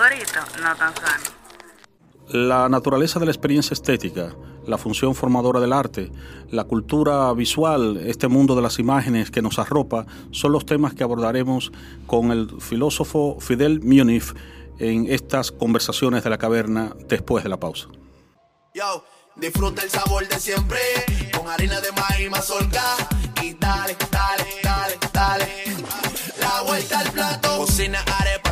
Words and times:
azucarito 0.00 0.40
no 0.62 0.76
tan 0.76 0.94
sano. 0.96 1.40
La 2.28 2.68
naturaleza 2.68 3.18
de 3.18 3.26
la 3.26 3.32
experiencia 3.32 3.74
estética, 3.74 4.34
la 4.66 4.78
función 4.78 5.14
formadora 5.14 5.60
del 5.60 5.72
arte, 5.72 6.12
la 6.50 6.64
cultura 6.64 7.32
visual, 7.32 7.96
este 8.06 8.28
mundo 8.28 8.54
de 8.54 8.62
las 8.62 8.78
imágenes 8.78 9.30
que 9.30 9.42
nos 9.42 9.58
arropa, 9.58 10.06
son 10.30 10.52
los 10.52 10.64
temas 10.64 10.94
que 10.94 11.02
abordaremos 11.02 11.72
con 12.06 12.30
el 12.30 12.60
filósofo 12.60 13.38
Fidel 13.40 13.80
Munif 13.80 14.34
en 14.78 15.06
estas 15.10 15.50
conversaciones 15.50 16.22
de 16.22 16.30
la 16.30 16.38
caverna 16.38 16.94
después 17.08 17.42
de 17.42 17.50
la 17.50 17.58
pausa. 17.58 17.88
Yo, 18.74 19.04
disfruta 19.36 19.82
el 19.82 19.90
sabor 19.90 20.26
de 20.28 20.38
siempre, 20.38 20.78
con 21.36 21.48
harina 21.48 21.80
de 21.80 21.90
maíz 21.92 22.30
mazorca 22.30 22.96
y 23.42 23.54
dale, 23.54 23.96
dale, 24.10 24.44
dale, 24.62 24.98
dale. 25.12 25.46
La 26.38 26.62
vuelta 26.62 27.00
al 27.00 27.10
plato, 27.10 27.58
cocina 27.58 28.02
arepa, 28.20 28.49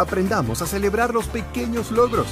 Aprendamos 0.00 0.62
a 0.62 0.66
celebrar 0.66 1.12
los 1.12 1.26
pequeños 1.26 1.90
logros. 1.90 2.26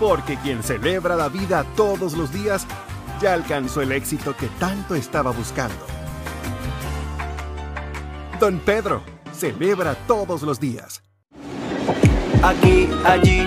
Porque 0.00 0.36
quien 0.38 0.64
celebra 0.64 1.14
la 1.14 1.28
vida 1.28 1.64
todos 1.76 2.14
los 2.14 2.32
días 2.32 2.66
ya 3.20 3.32
alcanzó 3.32 3.80
el 3.80 3.92
éxito 3.92 4.36
que 4.36 4.48
tanto 4.58 4.96
estaba 4.96 5.30
buscando. 5.30 5.86
Don 8.40 8.58
Pedro 8.58 9.02
celebra 9.32 9.94
todos 10.08 10.42
los 10.42 10.58
días. 10.58 11.04
Aquí, 12.42 12.88
allí, 13.04 13.46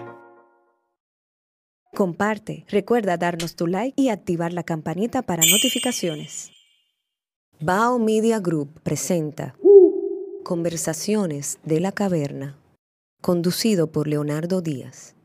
Comparte, 1.93 2.65
recuerda 2.69 3.17
darnos 3.17 3.57
tu 3.57 3.67
like 3.67 4.01
y 4.01 4.07
activar 4.07 4.53
la 4.53 4.63
campanita 4.63 5.23
para 5.23 5.43
notificaciones. 5.45 6.51
Bao 7.59 7.99
Media 7.99 8.39
Group 8.39 8.79
presenta 8.81 9.55
Conversaciones 10.45 11.59
de 11.65 11.81
la 11.81 11.91
Caverna, 11.91 12.55
conducido 13.21 13.87
por 13.87 14.07
Leonardo 14.07 14.61
Díaz. 14.61 15.15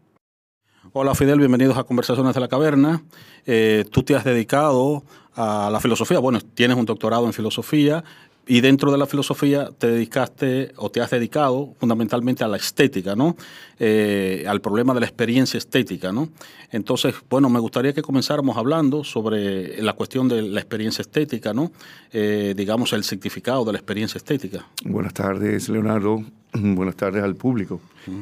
Hola 0.93 1.15
Fidel, 1.15 1.39
bienvenidos 1.39 1.79
a 1.79 1.85
Conversaciones 1.85 2.35
de 2.35 2.41
la 2.41 2.49
Caverna. 2.49 3.05
Eh, 3.47 3.85
tú 3.93 4.03
te 4.03 4.17
has 4.17 4.25
dedicado 4.25 5.05
a 5.37 5.71
la 5.71 5.79
filosofía, 5.79 6.19
bueno, 6.19 6.41
tienes 6.41 6.77
un 6.77 6.85
doctorado 6.85 7.27
en 7.27 7.33
filosofía 7.33 8.03
y 8.49 8.61
dentro 8.61 8.93
de 8.93 8.99
la 8.99 9.07
filosofía 9.07 9.71
te 9.77 9.89
dedicaste 9.89 10.73
o 10.77 10.89
te 10.91 11.01
has 11.01 11.11
dedicado 11.11 11.75
fundamentalmente 11.81 12.45
a 12.45 12.49
la 12.49 12.57
estética, 12.57 13.17
¿no? 13.17 13.37
Eh, 13.81 14.45
al 14.47 14.61
problema 14.61 14.95
de 14.95 15.01
la 15.01 15.07
experiencia 15.07 15.59
estética, 15.59 16.13
¿no? 16.13 16.29
Entonces, 16.71 17.15
bueno, 17.29 17.51
me 17.51 17.59
gustaría 17.59 17.93
que 17.93 18.03
comenzáramos 18.03 18.57
hablando 18.57 19.03
sobre 19.03 19.83
la 19.83 19.95
cuestión 19.95 20.29
de 20.29 20.43
la 20.43 20.61
experiencia 20.61 21.03
estética, 21.03 21.53
¿no? 21.53 21.73
Eh, 22.13 22.55
digamos, 22.57 22.93
el 22.93 23.03
significado 23.03 23.65
de 23.65 23.73
la 23.73 23.79
experiencia 23.79 24.19
estética. 24.19 24.65
Buenas 24.85 25.13
tardes, 25.13 25.69
Leonardo. 25.69 26.23
Buenas 26.53 26.95
tardes 26.95 27.25
al 27.25 27.35
público. 27.35 27.81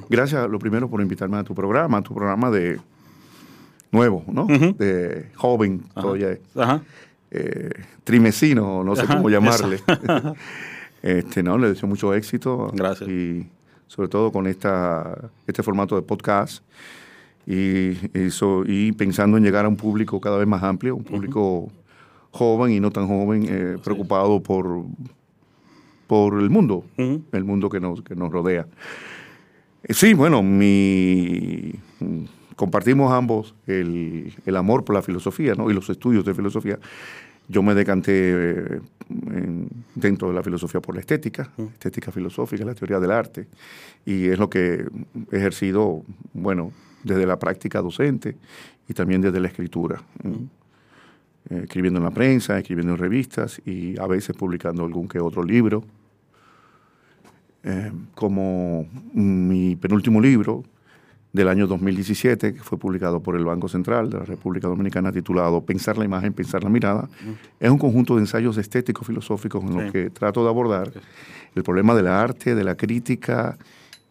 Gracias, 0.08 0.48
lo 0.48 0.58
primero, 0.58 0.88
por 0.88 1.02
invitarme 1.02 1.36
a 1.36 1.44
tu 1.44 1.54
programa, 1.54 1.98
a 1.98 2.02
tu 2.02 2.14
programa 2.14 2.50
de 2.50 2.80
nuevo, 3.92 4.24
¿no? 4.26 4.46
De 4.46 5.26
joven, 5.34 5.82
todavía. 5.94 6.38
Ajá. 6.56 6.82
Eh, 7.36 7.70
trimesino, 8.04 8.84
no 8.84 8.94
sé 8.94 9.06
cómo 9.08 9.28
llamarle. 9.28 9.80
este, 11.02 11.42
no, 11.42 11.58
le 11.58 11.70
deseo 11.70 11.88
mucho 11.88 12.14
éxito. 12.14 12.70
Gracias. 12.72 13.10
Y 13.10 13.48
sobre 13.88 14.08
todo 14.08 14.30
con 14.30 14.46
esta, 14.46 15.30
este 15.44 15.64
formato 15.64 15.96
de 15.96 16.02
podcast. 16.02 16.62
Y, 17.44 17.96
eso, 18.16 18.62
y 18.64 18.92
pensando 18.92 19.36
en 19.36 19.42
llegar 19.42 19.64
a 19.64 19.68
un 19.68 19.76
público 19.76 20.20
cada 20.20 20.38
vez 20.38 20.46
más 20.46 20.62
amplio, 20.62 20.94
un 20.94 21.02
público 21.02 21.72
joven 22.30 22.70
y 22.70 22.78
no 22.78 22.92
tan 22.92 23.08
joven, 23.08 23.46
eh, 23.48 23.78
preocupado 23.82 24.40
por, 24.40 24.84
por 26.06 26.40
el 26.40 26.50
mundo, 26.50 26.84
el 26.96 27.44
mundo 27.44 27.68
que 27.68 27.80
nos, 27.80 28.00
que 28.02 28.14
nos 28.14 28.30
rodea. 28.30 28.66
Eh, 29.82 29.92
Sí, 29.92 30.14
bueno, 30.14 30.40
mi, 30.40 31.72
compartimos 32.56 33.12
ambos 33.12 33.54
el, 33.66 34.32
el 34.46 34.56
amor 34.56 34.84
por 34.84 34.94
la 34.94 35.02
filosofía 35.02 35.54
¿no? 35.54 35.70
y 35.70 35.74
los 35.74 35.88
estudios 35.90 36.24
de 36.24 36.34
filosofía. 36.34 36.78
Yo 37.48 37.62
me 37.62 37.74
decanté 37.74 38.12
eh, 38.14 38.80
en- 39.26 39.68
dentro 39.94 40.28
de 40.28 40.34
la 40.34 40.42
filosofía 40.42 40.80
por 40.80 40.94
la 40.94 41.00
estética, 41.00 41.50
estética 41.74 42.10
filosófica, 42.10 42.64
la 42.64 42.74
teoría 42.74 42.98
del 43.00 43.10
arte, 43.10 43.46
y 44.06 44.26
es 44.28 44.38
lo 44.38 44.48
que 44.48 44.86
he 45.30 45.36
ejercido, 45.36 46.02
bueno, 46.32 46.72
desde 47.02 47.26
la 47.26 47.38
práctica 47.38 47.82
docente 47.82 48.36
y 48.88 48.94
también 48.94 49.20
desde 49.20 49.40
la 49.40 49.48
escritura. 49.48 50.00
Eh, 51.50 51.60
escribiendo 51.64 51.98
en 51.98 52.04
la 52.04 52.10
prensa, 52.12 52.58
escribiendo 52.58 52.94
en 52.94 52.98
revistas 52.98 53.60
y 53.66 53.98
a 54.00 54.06
veces 54.06 54.34
publicando 54.34 54.84
algún 54.84 55.06
que 55.06 55.18
otro 55.20 55.42
libro. 55.44 55.84
Eh, 57.62 57.92
como 58.14 58.86
mi 59.14 59.74
penúltimo 59.76 60.20
libro 60.20 60.64
del 61.34 61.48
año 61.48 61.66
2017, 61.66 62.54
que 62.54 62.60
fue 62.60 62.78
publicado 62.78 63.20
por 63.20 63.34
el 63.34 63.44
Banco 63.44 63.68
Central 63.68 64.08
de 64.08 64.18
la 64.18 64.24
República 64.24 64.68
Dominicana, 64.68 65.10
titulado 65.10 65.60
Pensar 65.62 65.98
la 65.98 66.04
imagen, 66.04 66.32
pensar 66.32 66.62
la 66.62 66.70
mirada, 66.70 67.08
es 67.58 67.68
un 67.68 67.76
conjunto 67.76 68.14
de 68.14 68.20
ensayos 68.20 68.56
estéticos 68.56 69.04
filosóficos 69.06 69.62
en 69.64 69.74
los 69.74 69.84
Sí. 69.86 69.90
que 69.90 70.10
trato 70.10 70.44
de 70.44 70.48
abordar 70.48 70.92
el 71.56 71.62
problema 71.64 71.92
del 71.94 72.06
arte, 72.06 72.54
de 72.54 72.62
la 72.62 72.76
crítica 72.76 73.58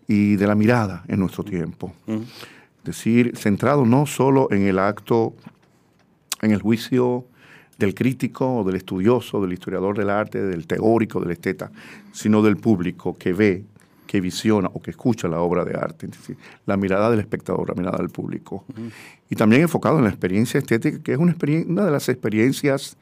y 0.06 0.36
de 0.36 0.46
la 0.48 0.54
mirada 0.54 1.06
en 1.08 1.22
nuestro 1.22 1.46
tiempo. 1.46 1.94
Es 2.08 2.84
decir, 2.84 3.32
centrado 3.38 3.86
no 3.86 4.06
solo 4.06 4.50
en 4.52 4.64
el 4.64 4.78
acto 4.78 5.34
en 6.42 6.52
el 6.52 6.62
juicio 6.62 7.26
del 7.80 7.96
crítico, 7.96 8.66
del 8.66 8.76
estudioso, 8.76 9.42
del 9.42 9.54
historiador 9.54 9.98
del 9.98 10.10
arte, 10.10 10.42
del 10.44 10.68
teórico, 10.68 11.22
del 11.22 11.32
esteta, 11.32 11.72
sino 12.12 12.42
del 12.42 12.58
público 12.58 13.18
que 13.18 13.32
ve, 13.32 13.64
que 14.14 14.22
visiona 14.22 14.70
o 14.72 14.80
que 14.80 14.92
escucha 14.92 15.28
la 15.28 15.40
obra 15.40 15.66
de 15.66 15.76
arte, 15.76 16.06
es 16.06 16.12
decir, 16.12 16.38
la 16.68 16.78
mirada 16.78 17.10
del 17.10 17.20
espectador, 17.20 17.68
la 17.68 17.74
mirada 17.74 17.98
del 17.98 18.10
público. 18.10 18.64
Y 19.28 19.36
también 19.36 19.64
enfocado 19.64 19.98
en 19.98 20.04
la 20.04 20.12
experiencia 20.12 20.60
estética, 20.60 21.02
que 21.02 21.14
es 21.14 21.18
una, 21.18 21.36
una 21.68 21.86
de 21.86 21.90
las 21.90 22.10
experiencias 22.10 22.96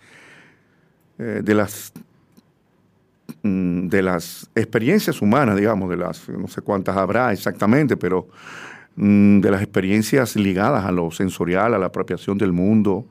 eh, 1.20 1.42
de 1.44 1.54
las 1.54 1.92
mm, 3.44 3.90
de 3.90 4.02
las 4.02 4.50
experiencias 4.56 5.22
humanas, 5.22 5.58
digamos, 5.58 5.90
de 5.90 5.98
las, 5.98 6.30
no 6.30 6.48
sé 6.48 6.62
cuántas 6.62 6.96
habrá 6.96 7.34
exactamente, 7.34 7.98
pero 7.98 8.30
mm, 8.96 9.42
de 9.42 9.52
las 9.52 9.62
experiencias 9.62 10.38
ligadas 10.38 10.86
a 10.86 10.94
lo 10.94 11.12
sensorial, 11.12 11.74
a 11.74 11.78
la 11.78 11.88
apropiación 11.88 12.38
del 12.38 12.54
mundo, 12.54 13.06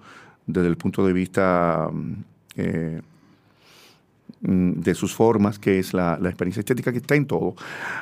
desde 0.46 0.68
el 0.68 0.78
punto 0.78 1.06
de 1.06 1.12
vista 1.12 1.90
mm, 1.92 2.12
eh, 2.56 3.02
de 4.40 4.94
sus 4.94 5.14
formas, 5.14 5.58
que 5.58 5.78
es 5.78 5.92
la, 5.94 6.18
experiencia 6.22 6.60
estética 6.60 6.92
que 6.92 6.98
está 6.98 7.14
en 7.14 7.26
todo. 7.26 7.54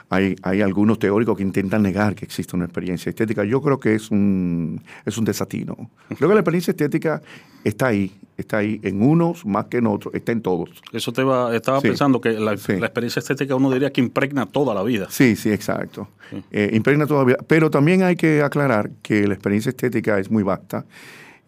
Hay, 0.08 0.36
hay 0.42 0.60
algunos 0.62 0.98
teóricos 0.98 1.36
que 1.36 1.42
intentan 1.42 1.82
negar 1.82 2.14
que 2.14 2.24
existe 2.24 2.56
una 2.56 2.64
experiencia 2.64 3.10
estética. 3.10 3.44
Yo 3.44 3.60
creo 3.60 3.78
que 3.78 3.94
es 3.94 4.10
un, 4.10 4.80
es 5.04 5.18
un 5.18 5.24
desatino. 5.24 5.76
Creo 6.16 6.28
que 6.28 6.34
la 6.34 6.40
experiencia 6.40 6.72
estética 6.72 7.22
está 7.64 7.88
ahí, 7.88 8.12
está 8.36 8.58
ahí 8.58 8.80
en 8.82 9.02
unos 9.02 9.44
más 9.44 9.66
que 9.66 9.78
en 9.78 9.86
otros, 9.86 10.14
está 10.14 10.32
en 10.32 10.42
todos. 10.42 10.70
Eso 10.92 11.12
te 11.12 11.22
va, 11.22 11.54
estaba 11.54 11.80
pensando 11.80 12.20
que 12.20 12.32
la, 12.32 12.52
experiencia 12.52 13.20
estética 13.20 13.54
uno 13.54 13.70
diría 13.70 13.92
que 13.92 14.00
impregna 14.00 14.46
toda 14.46 14.74
la 14.74 14.82
vida. 14.82 15.06
Sí, 15.10 15.36
sí, 15.36 15.50
exacto. 15.50 16.08
Eh, 16.50 16.70
impregna 16.72 17.06
toda 17.06 17.20
la 17.20 17.26
vida. 17.26 17.38
Pero 17.46 17.70
también 17.70 18.02
hay 18.02 18.16
que 18.16 18.42
aclarar 18.42 18.90
que 19.02 19.26
la 19.26 19.34
experiencia 19.34 19.70
estética 19.70 20.18
es 20.18 20.30
muy 20.30 20.42
vasta 20.42 20.84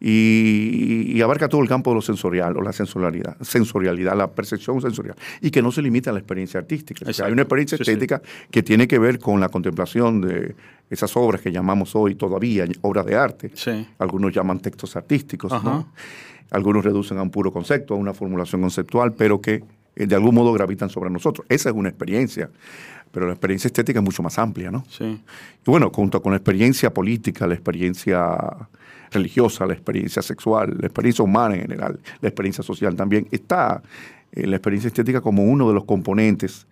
y, 0.01 1.21
abarca 1.21 1.49
todo 1.49 1.61
el 1.61 1.69
campo 1.69 1.91
de 1.91 1.97
lo 1.97 2.03
sensorial 2.03 2.57
o 2.57 2.63
la 2.63 2.73
sensorialidad, 2.73 3.37
sensorialidad, 3.43 4.17
la 4.17 4.31
percepción 4.31 4.81
sensorial, 4.81 5.17
y 5.43 5.51
que 5.51 5.61
no 5.61 5.71
se 5.71 5.83
limita 5.83 6.11
a 6.11 6.15
la 6.15 6.21
experiencia 6.21 6.59
artística. 6.59 7.05
hay 7.07 7.33
una 7.33 7.43
experiencia 7.43 7.77
estética 7.77 8.23
que 8.51 8.63
tiene 8.63 8.89
que 8.89 8.99
ver 8.99 9.19
con 9.19 9.39
la 9.41 9.51
contemplación 9.51 10.23
de 10.23 10.55
esas 10.89 11.15
obras 11.17 11.43
que 11.43 11.53
llamamos 11.53 11.95
hoy 11.95 12.15
todavía 12.15 12.67
obras 12.81 13.05
de 13.05 13.17
arte. 13.17 13.53
Algunos 13.99 14.33
llaman 14.33 14.61
textos 14.61 14.97
artísticos, 14.97 15.53
algunos 16.51 16.85
reducen 16.85 17.19
a 17.19 17.23
un 17.23 17.31
puro 17.31 17.53
concepto, 17.53 17.95
a 17.95 17.97
una 17.99 18.15
formulación 18.15 18.63
conceptual, 18.63 19.13
pero 19.13 19.41
que 19.41 19.63
eh, 19.95 20.07
de 20.07 20.15
algún 20.15 20.35
modo 20.35 20.53
gravitan 20.53 20.89
sobre 20.89 21.11
nosotros. 21.11 21.47
Esa 21.49 21.69
es 21.69 21.77
una 21.77 21.91
experiencia 21.91 22.51
pero 23.13 23.27
la 23.27 23.33
experiencia 23.33 23.67
estética 23.67 23.99
es 23.99 24.05
mucho 24.05 24.23
más 24.23 24.39
amplia, 24.39 24.71
¿no? 24.71 24.85
Sí. 24.89 25.05
Y 25.05 25.71
bueno, 25.71 25.91
junto 25.93 26.23
con 26.23 26.31
la 26.31 26.37
experiencia 26.37 26.95
política, 26.95 27.45
la 27.45 27.55
experiencia 27.55 28.37
religiosa, 29.11 29.67
la 29.67 29.73
experiencia 29.73 30.23
sexual, 30.23 30.77
la 30.79 30.87
experiencia 30.87 31.25
humana 31.25 31.55
en 31.55 31.63
general, 31.63 31.99
la 32.21 32.29
experiencia 32.29 32.63
social 32.63 32.95
también, 32.97 33.27
está 33.31 33.83
eh, 34.33 34.47
la 34.47 34.57
experiencia 34.57 34.89
estética 34.89 35.21
como 35.21 35.45
uno 35.45 35.69
de 35.69 35.75
los 35.75 35.85
componentes 35.85 36.67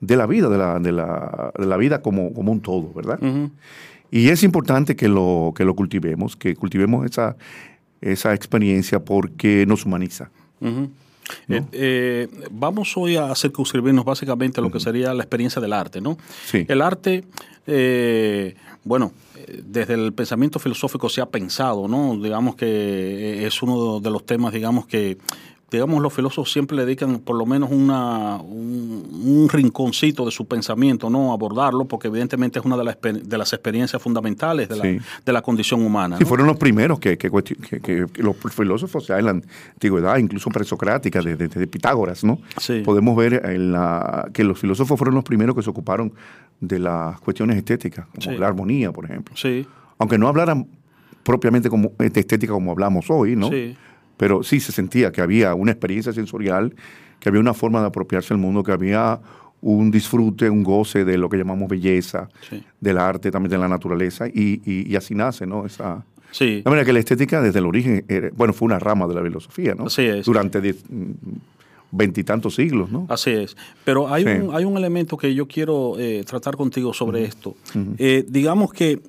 de 0.00 0.16
la 0.16 0.26
vida, 0.26 0.48
de 0.48 0.58
la, 0.58 0.78
de 0.78 0.92
la, 0.92 1.52
de 1.58 1.66
la 1.66 1.76
vida 1.76 2.02
como, 2.02 2.32
como, 2.32 2.52
un 2.52 2.60
todo, 2.60 2.92
¿verdad? 2.94 3.18
Y 4.10 4.28
es 4.28 4.42
importante 4.42 4.96
que 4.96 5.08
lo, 5.08 5.52
que 5.54 5.64
lo 5.64 5.74
cultivemos, 5.74 6.36
que 6.36 6.56
cultivemos 6.56 7.06
esa, 7.06 7.36
esa 8.00 8.34
experiencia 8.34 9.04
porque 9.04 9.66
nos 9.66 9.84
humaniza. 9.84 10.30
Eh, 11.48 11.62
eh, 11.72 12.28
vamos 12.50 12.96
hoy 12.96 13.16
a 13.16 13.34
circunscribirnos 13.34 14.04
básicamente 14.04 14.60
a 14.60 14.62
lo 14.62 14.70
que 14.70 14.80
sería 14.80 15.14
la 15.14 15.22
experiencia 15.22 15.60
del 15.60 15.72
arte, 15.72 16.00
¿no? 16.00 16.16
Sí. 16.46 16.64
El 16.68 16.82
arte, 16.82 17.24
bueno, 18.84 19.12
desde 19.64 19.94
el 19.94 20.12
pensamiento 20.12 20.58
filosófico 20.58 21.08
se 21.08 21.20
ha 21.20 21.26
pensado, 21.26 21.88
¿no? 21.88 22.16
Digamos 22.16 22.54
que 22.54 23.46
es 23.46 23.62
uno 23.62 24.00
de 24.00 24.10
los 24.10 24.24
temas, 24.24 24.52
digamos 24.52 24.86
que 24.86 25.18
digamos, 25.70 26.02
los 26.02 26.12
filósofos 26.12 26.52
siempre 26.52 26.76
le 26.76 26.84
dedican 26.84 27.20
por 27.20 27.36
lo 27.36 27.46
menos 27.46 27.70
una, 27.70 28.36
un, 28.36 29.48
rinconcito 29.50 30.24
de 30.24 30.32
su 30.32 30.46
pensamiento, 30.46 31.08
¿no? 31.08 31.32
Abordarlo, 31.32 31.84
porque 31.84 32.08
evidentemente 32.08 32.58
es 32.58 32.64
una 32.64 32.76
de 32.76 32.84
las, 32.84 32.98
de 33.00 33.38
las 33.38 33.52
experiencias 33.52 34.02
fundamentales 34.02 34.68
de 34.68 34.76
la, 34.76 34.84
de 35.24 35.32
la 35.32 35.42
condición 35.42 35.82
humana. 35.84 36.18
Sí, 36.18 36.24
fueron 36.24 36.46
los 36.46 36.56
primeros 36.56 36.98
que, 36.98 37.16
que, 37.16 37.30
los 38.16 38.36
filósofos 38.52 39.06
ya 39.06 39.18
en 39.18 39.24
la 39.24 39.30
antigüedad, 39.30 40.18
incluso 40.18 40.50
presocrática, 40.50 41.22
desde 41.22 41.48
de, 41.48 41.66
Pitágoras, 41.66 42.24
¿no? 42.24 42.40
Sí. 42.58 42.82
Podemos 42.84 43.16
ver 43.16 43.40
en 43.44 43.72
la, 43.72 44.28
que 44.32 44.42
los 44.42 44.58
filósofos 44.58 44.98
fueron 44.98 45.14
los 45.14 45.24
primeros 45.24 45.54
que 45.54 45.62
se 45.62 45.70
ocuparon 45.70 46.12
de 46.58 46.80
las 46.80 47.20
cuestiones 47.20 47.56
estéticas, 47.56 48.06
como 48.06 48.36
la 48.38 48.48
armonía, 48.48 48.92
por 48.92 49.04
ejemplo. 49.04 49.36
Sí. 49.36 49.66
Aunque 49.98 50.18
no 50.18 50.26
hablaran 50.26 50.66
propiamente 51.22 51.70
como, 51.70 51.92
de 51.96 52.06
estética 52.06 52.52
como 52.52 52.72
hablamos 52.72 53.08
hoy, 53.08 53.36
¿no? 53.36 53.48
Sí 53.50 53.76
pero 54.20 54.42
sí 54.42 54.60
se 54.60 54.70
sentía 54.70 55.12
que 55.12 55.22
había 55.22 55.54
una 55.54 55.72
experiencia 55.72 56.12
sensorial, 56.12 56.74
que 57.20 57.30
había 57.30 57.40
una 57.40 57.54
forma 57.54 57.80
de 57.80 57.86
apropiarse 57.86 58.34
del 58.34 58.36
mundo, 58.36 58.62
que 58.62 58.70
había 58.70 59.18
un 59.62 59.90
disfrute, 59.90 60.50
un 60.50 60.62
goce 60.62 61.06
de 61.06 61.16
lo 61.16 61.30
que 61.30 61.38
llamamos 61.38 61.70
belleza, 61.70 62.28
del 62.78 62.98
arte, 62.98 63.30
también 63.30 63.52
de 63.52 63.56
la 63.56 63.66
naturaleza, 63.66 64.28
y, 64.28 64.94
así 64.94 65.14
nace, 65.14 65.46
¿no? 65.46 65.64
Esa, 65.64 66.04
sí. 66.32 66.56
De 66.56 66.64
manera 66.68 66.84
que 66.84 66.92
la 66.92 66.98
estética 66.98 67.40
desde 67.40 67.60
el 67.60 67.64
origen, 67.64 68.04
bueno, 68.36 68.52
fue 68.52 68.66
una 68.66 68.78
rama 68.78 69.06
de 69.06 69.14
la 69.14 69.22
filosofía, 69.22 69.74
¿no? 69.74 69.86
Así 69.86 70.02
es. 70.02 70.26
Durante 70.26 70.74
veintitantos 71.90 72.56
siglos, 72.56 72.90
¿no? 72.90 73.06
Así 73.08 73.30
es. 73.30 73.56
Pero 73.86 74.12
hay, 74.12 74.24
un, 74.24 74.54
hay 74.54 74.66
un 74.66 74.76
elemento 74.76 75.16
que 75.16 75.34
yo 75.34 75.48
quiero 75.48 75.98
eh, 75.98 76.24
tratar 76.26 76.58
contigo 76.58 76.92
sobre 76.92 77.24
esto. 77.24 77.56
Eh, 77.96 78.26
digamos 78.28 78.70
que 78.74 79.00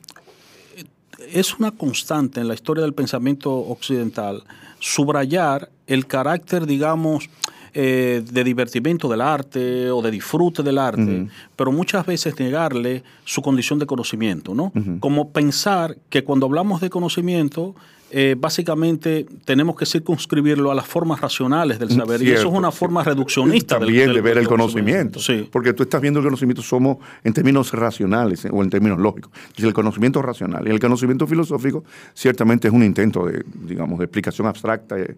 es 1.33 1.59
una 1.59 1.71
constante 1.71 2.39
en 2.39 2.47
la 2.47 2.53
historia 2.53 2.83
del 2.83 2.93
pensamiento 2.93 3.51
occidental 3.53 4.45
subrayar 4.81 5.69
el 5.87 6.07
carácter, 6.07 6.65
digamos, 6.65 7.29
eh, 7.73 8.21
de 8.29 8.43
divertimento 8.43 9.07
del 9.07 9.21
arte 9.21 9.89
o 9.91 10.01
de 10.01 10.11
disfrute 10.11 10.61
del 10.61 10.77
arte, 10.77 11.27
pero 11.55 11.71
muchas 11.71 12.05
veces 12.05 12.37
negarle 12.37 13.03
su 13.23 13.41
condición 13.41 13.79
de 13.79 13.85
conocimiento, 13.85 14.53
¿no? 14.53 14.73
Como 14.99 15.29
pensar 15.29 15.95
que 16.09 16.25
cuando 16.25 16.47
hablamos 16.47 16.81
de 16.81 16.89
conocimiento 16.89 17.73
eh, 18.13 18.35
básicamente 18.37 19.25
tenemos 19.45 19.77
que 19.77 19.85
circunscribirlo 19.85 20.69
a 20.69 20.75
las 20.75 20.85
formas 20.85 21.21
racionales 21.21 21.79
del 21.79 21.91
saber. 21.91 22.21
y 22.21 22.31
eso 22.31 22.49
es 22.49 22.53
una 22.53 22.69
forma 22.69 23.05
reduccionista 23.05 23.79
También 23.79 24.13
de 24.13 24.19
ver 24.19 24.37
el 24.37 24.49
conocimiento. 24.49 25.19
Porque 25.49 25.71
tú 25.71 25.83
estás 25.83 26.01
viendo 26.01 26.19
el 26.19 26.25
conocimiento 26.25 26.61
somos 26.61 26.97
en 27.23 27.33
términos 27.33 27.71
racionales 27.71 28.45
o 28.51 28.61
en 28.63 28.69
términos 28.69 28.99
lógicos. 28.99 29.31
El 29.57 29.73
conocimiento 29.73 30.21
racional 30.21 30.67
y 30.67 30.71
el 30.71 30.79
conocimiento 30.79 31.25
filosófico 31.25 31.85
ciertamente 32.13 32.67
es 32.67 32.73
un 32.73 32.83
intento 32.83 33.25
de, 33.25 33.45
digamos, 33.65 33.97
de 33.99 34.05
explicación 34.05 34.45
abstracta 34.45 34.99
eh, 34.99 35.15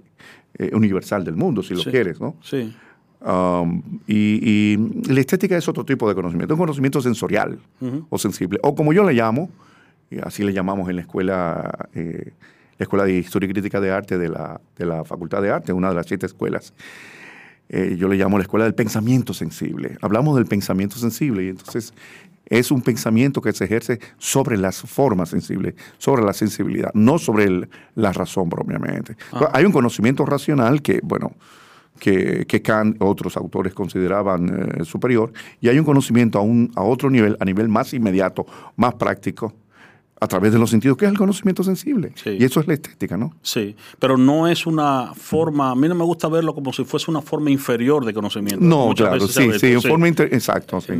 eh, 0.59 0.69
universal 0.73 1.23
del 1.23 1.35
mundo, 1.35 1.63
si 1.63 1.73
lo 1.73 1.83
quieres, 1.83 2.21
¿no? 2.21 2.35
Sí. 2.43 2.71
Um, 3.25 3.81
y, 4.05 4.77
la 5.11 5.19
estética 5.19 5.57
es 5.57 5.67
otro 5.67 5.83
tipo 5.83 6.07
de 6.07 6.13
conocimiento, 6.13 6.53
un 6.53 6.59
conocimiento 6.59 7.01
sensorial 7.01 7.57
o 8.09 8.17
sensible, 8.19 8.59
o 8.61 8.75
como 8.75 8.93
yo 8.93 9.03
le 9.03 9.13
llamo, 9.13 9.49
así 10.21 10.43
le 10.43 10.53
llamamos 10.53 10.89
en 10.89 10.97
la 10.97 11.01
escuela 11.01 11.89
la 12.77 12.83
Escuela 12.83 13.05
de 13.05 13.13
Historia 13.13 13.50
y 13.50 13.53
Crítica 13.53 13.79
de 13.79 13.91
Arte 13.91 14.17
de 14.17 14.29
la, 14.29 14.59
de 14.77 14.86
la 14.86 15.03
Facultad 15.03 15.41
de 15.41 15.51
Arte, 15.51 15.74
una 15.74 15.89
de 15.89 15.95
las 15.95 16.07
siete 16.07 16.25
escuelas. 16.25 16.74
Eh, 17.69 17.95
yo 17.98 18.07
le 18.07 18.17
llamo 18.17 18.38
la 18.38 18.43
Escuela 18.43 18.65
del 18.65 18.75
Pensamiento 18.75 19.33
Sensible. 19.33 19.98
Hablamos 20.01 20.36
del 20.36 20.45
pensamiento 20.45 20.98
sensible 20.98 21.45
y 21.45 21.50
entonces 21.50 21.93
es 22.45 22.71
un 22.71 22.81
pensamiento 22.81 23.41
que 23.41 23.53
se 23.53 23.65
ejerce 23.65 24.00
sobre 24.17 24.57
las 24.57 24.81
formas 24.81 25.29
sensibles, 25.29 25.75
sobre 25.98 26.24
la 26.24 26.33
sensibilidad, 26.33 26.91
no 26.93 27.17
sobre 27.17 27.67
la 27.95 28.12
razón 28.12 28.50
propiamente. 28.50 29.15
Ah. 29.31 29.50
Hay 29.53 29.65
un 29.65 29.71
conocimiento 29.71 30.25
racional 30.25 30.81
que, 30.81 31.00
bueno, 31.03 31.31
que, 32.00 32.45
que 32.45 32.62
Kant, 32.62 33.01
otros 33.01 33.38
autores 33.38 33.74
consideraban 33.74 34.81
eh, 34.81 34.86
superior, 34.86 35.31
y 35.62 35.69
hay 35.69 35.79
un 35.79 35.86
conocimiento 35.86 36.38
a, 36.38 36.41
un, 36.41 36.71
a 36.75 36.83
otro 36.83 37.09
nivel, 37.09 37.38
a 37.39 37.45
nivel 37.45 37.69
más 37.69 37.93
inmediato, 37.93 38.45
más 38.75 38.95
práctico, 38.95 39.53
a 40.24 40.27
través 40.27 40.53
de 40.53 40.60
los 40.60 40.70
sentidos, 40.70 40.98
que 40.98 41.03
es 41.03 41.12
el 41.12 41.18
conocimiento 41.18 41.63
sensible. 41.63 42.13
Y 42.25 42.44
eso 42.46 42.62
es 42.62 42.68
la 42.68 42.75
estética, 42.75 43.18
¿no? 43.18 43.34
Sí, 43.42 43.75
pero 44.00 44.18
no 44.18 44.48
es 44.48 44.65
una 44.65 45.12
forma, 45.13 45.72
a 45.72 45.75
mí 45.75 45.89
no 45.89 45.96
me 45.96 46.06
gusta 46.06 46.30
verlo 46.30 46.56
como 46.56 46.72
si 46.72 46.86
fuese 46.86 47.12
una 47.12 47.22
forma 47.22 47.51
inferior 47.51 48.06
de 48.06 48.13
conocimiento. 48.13 48.63
No, 48.63 48.94
claro, 48.96 49.27
sí, 49.27 49.50
sí, 49.60 49.74
en 49.74 49.82
forma 49.82 50.08
exacto. 50.08 50.80
Sí. 50.80 50.94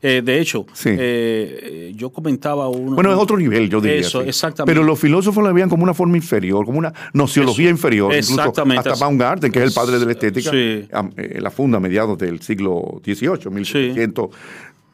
Eh, 0.00 0.22
de 0.24 0.40
hecho, 0.40 0.64
eh, 0.86 1.92
yo 1.94 2.08
comentaba 2.10 2.68
uno... 2.68 2.94
Bueno, 2.94 3.12
es 3.12 3.18
otro 3.18 3.36
nivel, 3.36 3.68
yo 3.68 3.82
diría. 3.82 4.00
Eso, 4.00 4.22
exactamente. 4.22 4.72
Pero 4.72 4.82
los 4.82 4.98
filósofos 4.98 5.44
la 5.44 5.52
veían 5.52 5.68
como 5.68 5.82
una 5.82 5.94
forma 5.94 6.16
inferior, 6.16 6.64
como 6.64 6.78
una 6.78 6.92
nociología 7.12 7.68
inferior. 7.68 8.14
Exactamente. 8.14 8.88
hasta 8.88 9.04
Baumgarten, 9.04 9.52
que 9.52 9.58
es 9.58 9.66
el 9.66 9.72
padre 9.72 9.98
de 9.98 10.06
la 10.06 10.12
estética, 10.12 10.50
eh, 10.54 11.38
la 11.38 11.50
funda 11.50 11.76
a 11.76 11.80
mediados 11.80 12.16
del 12.16 12.40
siglo 12.40 13.02
XVIII, 13.04 13.50
1700. 13.50 14.30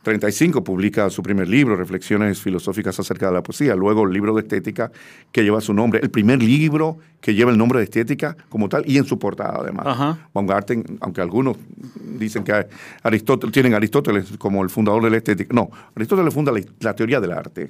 35 0.06 0.62
publica 0.62 1.10
su 1.10 1.20
primer 1.20 1.48
libro, 1.48 1.74
Reflexiones 1.74 2.40
filosóficas 2.40 2.96
acerca 3.00 3.26
de 3.26 3.32
la 3.32 3.42
poesía, 3.42 3.74
luego 3.74 4.04
el 4.04 4.12
libro 4.12 4.32
de 4.34 4.42
estética 4.42 4.92
que 5.32 5.42
lleva 5.42 5.60
su 5.60 5.74
nombre, 5.74 5.98
el 6.00 6.10
primer 6.10 6.40
libro 6.40 6.98
que 7.20 7.34
lleva 7.34 7.50
el 7.50 7.58
nombre 7.58 7.80
de 7.80 7.86
estética 7.86 8.36
como 8.48 8.68
tal 8.68 8.84
y 8.86 8.98
en 8.98 9.04
su 9.04 9.18
portada 9.18 9.58
además. 9.60 10.20
Baumgarten, 10.32 10.98
aunque 11.00 11.20
algunos 11.20 11.56
dicen 12.20 12.44
que 12.44 12.68
Aristóteles, 13.02 13.52
tienen 13.52 13.74
a 13.74 13.78
Aristóteles 13.78 14.34
como 14.38 14.62
el 14.62 14.70
fundador 14.70 15.02
de 15.02 15.10
la 15.10 15.16
estética, 15.16 15.52
no, 15.52 15.70
Aristóteles 15.96 16.32
funda 16.32 16.52
la, 16.78 16.94
teoría 16.94 17.20
del 17.20 17.32
arte 17.32 17.68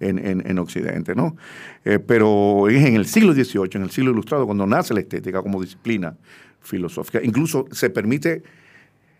en, 0.00 0.58
Occidente, 0.58 1.14
¿no? 1.14 1.36
Eh, 1.84 2.00
pero 2.00 2.68
es 2.68 2.84
en 2.84 2.96
el 2.96 3.06
siglo 3.06 3.32
XVIII, 3.32 3.70
en 3.74 3.82
el 3.82 3.90
siglo 3.90 4.10
ilustrado, 4.10 4.44
cuando 4.44 4.66
nace 4.66 4.92
la 4.92 4.98
estética 4.98 5.40
como 5.40 5.62
disciplina 5.62 6.16
filosófica. 6.62 7.20
Incluso 7.22 7.66
se 7.70 7.90
permite 7.90 8.42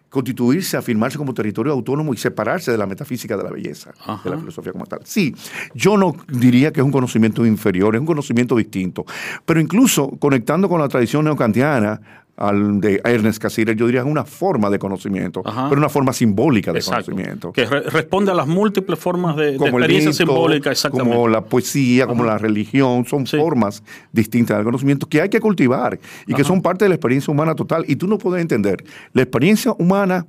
constituirse, 0.08 0.76
afirmarse 0.76 1.18
como 1.18 1.34
territorio 1.34 1.72
autónomo 1.72 2.14
y 2.14 2.16
separarse 2.16 2.70
de 2.70 2.78
la 2.78 2.86
metafísica 2.86 3.36
de 3.36 3.42
la 3.42 3.50
belleza, 3.50 3.92
de 4.25 4.30
la 4.30 4.38
filosofía 4.38 4.72
como 4.72 4.86
tal. 4.86 5.00
Sí, 5.04 5.34
yo 5.75 5.96
no 5.96 6.14
diría 6.28 6.72
que 6.72 6.80
es 6.80 6.86
un 6.86 6.92
conocimiento 6.92 7.44
inferior, 7.44 7.94
es 7.94 8.00
un 8.00 8.06
conocimiento 8.06 8.56
distinto, 8.56 9.04
pero 9.44 9.60
incluso 9.60 10.10
conectando 10.18 10.68
con 10.68 10.80
la 10.80 10.88
tradición 10.88 11.25
neocantiana, 11.25 12.00
al 12.37 12.81
de 12.81 13.00
Ernest 13.05 13.40
Cassirer, 13.40 13.75
yo 13.76 13.87
diría 13.87 14.02
es 14.02 14.07
una 14.07 14.25
forma 14.25 14.69
de 14.69 14.78
conocimiento, 14.78 15.43
pero 15.43 15.76
una 15.76 15.88
forma 15.88 16.12
simbólica 16.12 16.73
de 16.73 16.83
conocimiento. 16.83 17.52
Que 17.52 17.64
responde 17.64 18.31
a 18.31 18.35
las 18.35 18.47
múltiples 18.47 18.99
formas 18.99 19.37
de, 19.37 19.57
experiencia 19.57 20.12
simbólica, 20.12 20.71
exactamente. 20.71 21.14
Como 21.14 21.28
la 21.28 21.43
poesía, 21.43 22.07
como 22.07 22.25
la 22.25 22.37
religión, 22.37 23.07
son 23.07 23.26
formas 23.26 23.83
distintas 24.12 24.59
del 24.59 24.64
conocimiento 24.64 25.09
que 25.09 25.23
hay 25.23 25.28
que 25.28 25.40
cultivar 25.40 25.99
y 26.26 26.35
que 26.35 26.45
son 26.45 26.61
parte 26.61 26.85
de 26.85 26.90
la 26.90 26.95
experiencia 26.97 27.33
humana 27.33 27.55
total. 27.55 27.85
Y 27.88 27.97
tú 27.97 28.07
no 28.07 28.19
puedes 28.19 28.43
entender 28.43 28.85
la 29.12 29.23
experiencia 29.23 29.73
humana 29.78 30.26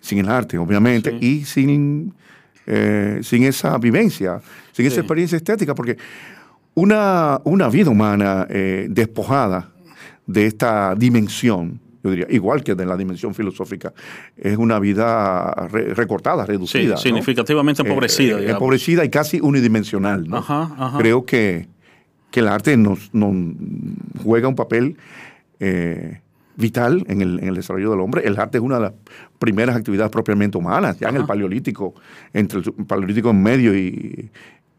sin 0.00 0.18
el 0.18 0.28
arte, 0.28 0.58
obviamente, 0.58 1.16
y 1.20 1.44
sin, 1.44 2.14
eh, 2.66 3.20
sin 3.22 3.42
esa 3.44 3.76
vivencia, 3.78 4.40
sin 4.72 4.86
esa 4.86 5.00
experiencia 5.00 5.36
estética, 5.36 5.74
porque 5.74 5.96
una, 6.74 7.40
una 7.44 7.68
vida 7.68 7.90
humana 7.90 8.46
eh, 8.50 8.86
despojada, 8.90 9.73
de 10.26 10.46
esta 10.46 10.94
dimensión, 10.94 11.80
yo 12.02 12.10
diría, 12.10 12.26
igual 12.30 12.62
que 12.62 12.74
de 12.74 12.84
la 12.84 12.96
dimensión 12.96 13.34
filosófica, 13.34 13.92
es 14.36 14.56
una 14.56 14.78
vida 14.78 15.52
recortada, 15.68 16.44
reducida. 16.44 16.96
Sí, 16.96 17.04
significativamente 17.04 17.82
eh, 17.82 17.86
empobrecida. 17.86 18.40
Eh, 18.40 18.50
empobrecida 18.50 19.04
y 19.04 19.10
casi 19.10 19.40
unidimensional. 19.40 20.26
Creo 20.98 21.24
que, 21.24 21.68
el 22.34 22.48
arte 22.48 22.76
nos, 22.76 23.10
juega 24.22 24.48
un 24.48 24.56
papel 24.56 24.96
eh, 25.60 26.20
vital 26.56 27.04
en 27.08 27.22
el, 27.22 27.54
desarrollo 27.54 27.92
del 27.92 28.00
hombre. 28.00 28.22
El 28.26 28.38
arte 28.38 28.58
es 28.58 28.64
una 28.64 28.76
de 28.76 28.82
las 28.82 28.92
primeras 29.38 29.76
actividades 29.76 30.10
propiamente 30.10 30.58
humanas, 30.58 30.98
ya 30.98 31.08
en 31.10 31.16
el 31.16 31.26
paleolítico, 31.26 31.94
entre 32.32 32.58
el 32.58 32.72
paleolítico 32.86 33.30
en 33.30 33.42
medio 33.42 33.76
y, 33.76 34.30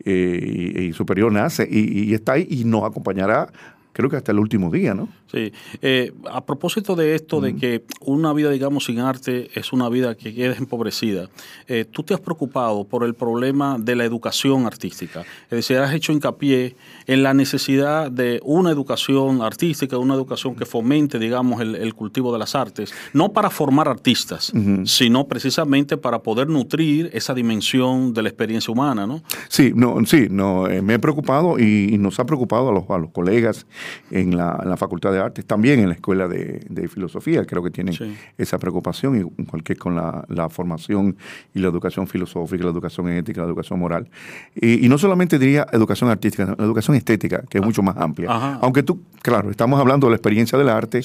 y, 0.03 0.91
superior 0.93 1.31
nace 1.31 1.67
y, 1.69 2.09
y, 2.09 2.13
está 2.13 2.33
ahí 2.33 2.45
y 2.49 2.65
nos 2.65 2.83
acompañará 2.83 3.47
creo 3.95 4.09
que 4.09 4.17
hasta 4.17 4.33
el 4.33 4.39
último 4.39 4.69
día, 4.69 4.93
¿no? 4.93 5.07
Sí. 5.31 5.53
Eh, 5.81 6.11
a 6.29 6.45
propósito 6.45 6.97
de 6.97 7.15
esto, 7.15 7.39
de 7.39 7.55
que 7.55 7.85
una 8.01 8.33
vida, 8.33 8.49
digamos, 8.49 8.85
sin 8.85 8.99
arte 8.99 9.49
es 9.57 9.71
una 9.71 9.87
vida 9.87 10.15
que 10.15 10.35
queda 10.35 10.53
empobrecida, 10.55 11.29
eh, 11.67 11.85
tú 11.89 12.03
te 12.03 12.13
has 12.13 12.19
preocupado 12.19 12.83
por 12.83 13.05
el 13.05 13.13
problema 13.13 13.77
de 13.79 13.95
la 13.95 14.03
educación 14.03 14.65
artística. 14.65 15.21
Es 15.45 15.49
decir, 15.49 15.77
has 15.77 15.93
hecho 15.93 16.11
hincapié 16.11 16.75
en 17.07 17.23
la 17.23 17.33
necesidad 17.33 18.11
de 18.11 18.41
una 18.43 18.69
educación 18.69 19.41
artística, 19.41 19.97
una 19.97 20.15
educación 20.15 20.55
que 20.55 20.65
fomente, 20.65 21.17
digamos, 21.17 21.61
el, 21.61 21.93
cultivo 21.93 22.33
de 22.33 22.39
las 22.39 22.53
artes, 22.53 22.93
no 23.13 23.31
para 23.31 23.49
formar 23.49 23.87
artistas, 23.87 24.51
sino 24.83 25.25
precisamente 25.25 25.95
para 25.95 26.19
poder 26.19 26.49
nutrir 26.49 27.09
esa 27.13 27.33
dimensión 27.33 28.13
de 28.13 28.23
la 28.23 28.27
experiencia 28.27 28.73
humana, 28.73 29.07
¿no? 29.07 29.21
Sí, 29.47 29.71
no, 29.73 30.05
sí, 30.05 30.27
no, 30.29 30.67
eh, 30.67 30.81
me 30.81 30.95
he 30.95 30.99
preocupado 30.99 31.57
y, 31.57 31.95
nos 31.97 32.19
ha 32.19 32.25
preocupado 32.25 32.69
a 32.69 32.73
los, 32.73 32.89
a 32.89 32.97
los 32.97 33.11
colegas 33.11 33.65
en 34.11 34.35
la, 34.37 34.75
Facultad 34.77 35.11
de 35.11 35.19
Artes, 35.19 35.45
también 35.45 35.79
en 35.79 35.89
la 35.89 35.95
Escuela 35.95 36.27
de, 36.27 36.89
Filosofía, 36.89 37.45
creo 37.45 37.63
que 37.63 37.71
tienen 37.71 37.95
esa 38.37 38.57
preocupación, 38.59 39.15
igual 39.17 39.63
que 39.63 39.75
con 39.75 39.95
la, 39.95 40.49
formación 40.49 41.15
y 41.53 41.59
la 41.59 41.69
educación 41.69 42.07
filosófica, 42.07 42.63
la 42.63 42.71
educación 42.71 43.09
ética, 43.09 43.41
la 43.41 43.47
educación 43.47 43.79
moral. 43.79 44.07
Y, 44.55 44.87
no 44.87 44.97
solamente 44.97 45.39
diría 45.39 45.65
educación 45.71 46.09
artística, 46.09 46.55
la 46.57 46.65
educación 46.65 46.95
estética, 46.95 47.43
que 47.49 47.57
es 47.57 47.63
ah. 47.63 47.65
mucho 47.65 47.81
más 47.81 47.97
amplia. 47.97 48.29
Aunque 48.61 48.83
tú, 48.83 49.01
claro, 49.21 49.49
estamos 49.49 49.79
hablando 49.79 50.07
de 50.07 50.11
la 50.11 50.17
experiencia 50.17 50.57
del 50.57 50.69
arte, 50.69 51.01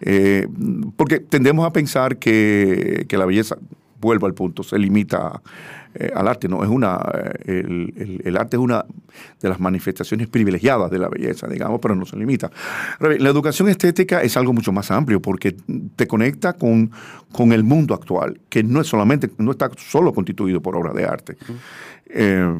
eh, 0.00 0.48
porque 0.96 1.20
tendemos 1.20 1.66
a 1.66 1.72
pensar 1.72 2.18
que, 2.18 3.06
que 3.08 3.16
la 3.16 3.26
belleza, 3.26 3.56
vuelvo 4.02 4.26
al 4.26 4.34
punto, 4.34 4.62
se 4.62 4.78
limita 4.78 5.40
eh, 5.94 6.10
al 6.14 6.28
arte. 6.28 6.48
No, 6.48 6.62
es 6.64 6.68
una, 6.68 7.00
eh, 7.46 8.20
el, 8.24 8.36
arte 8.36 8.56
es 8.56 8.60
una 8.60 8.84
de 9.40 9.48
las 9.48 9.60
manifestaciones 9.60 10.26
privilegiadas 10.26 10.90
de 10.90 10.98
la 10.98 11.08
belleza, 11.08 11.46
digamos, 11.46 11.80
pero 11.80 11.94
no 11.94 12.04
se 12.04 12.16
limita. 12.16 12.50
La 12.98 13.30
educación 13.30 13.68
estética 13.68 14.22
es 14.22 14.36
algo 14.36 14.52
mucho 14.52 14.72
más 14.72 14.90
amplio 14.90 15.22
porque 15.22 15.56
te 15.96 16.06
conecta 16.06 16.54
con, 16.54 16.90
con 17.30 17.52
el 17.52 17.62
mundo 17.62 17.94
actual, 17.94 18.40
que 18.48 18.62
no 18.62 18.80
es 18.80 18.88
solamente, 18.88 19.30
no 19.38 19.52
está 19.52 19.70
solo 19.76 20.12
constituido 20.12 20.60
por 20.60 20.76
obras 20.76 20.94
de 20.94 21.04
arte. 21.04 21.36
Eh, 22.06 22.54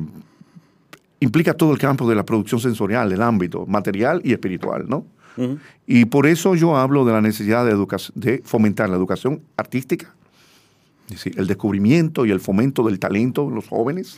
implica 1.21 1.55
todo 1.55 1.73
el 1.73 1.79
campo 1.79 2.09
de 2.09 2.15
la 2.15 2.25
producción 2.25 2.61
sensorial, 2.61 3.13
el 3.13 3.23
ámbito 3.23 3.67
material 3.67 4.21
y 4.25 4.33
espiritual, 4.33 4.87
¿no? 4.89 5.05
Y 5.87 6.05
por 6.05 6.27
eso 6.27 6.55
yo 6.55 6.77
hablo 6.77 7.07
de 7.07 7.13
la 7.13 7.23
necesidad 7.23 7.65
de, 7.65 7.75
de 8.15 8.43
fomentar 8.45 8.91
la 8.91 8.97
educación 8.97 9.41
artística, 9.57 10.15
el 11.37 11.47
descubrimiento 11.47 12.27
y 12.27 12.31
el 12.31 12.41
fomento 12.41 12.85
del 12.85 12.99
talento 12.99 13.49
de 13.49 13.55
los 13.55 13.69
jóvenes. 13.69 14.17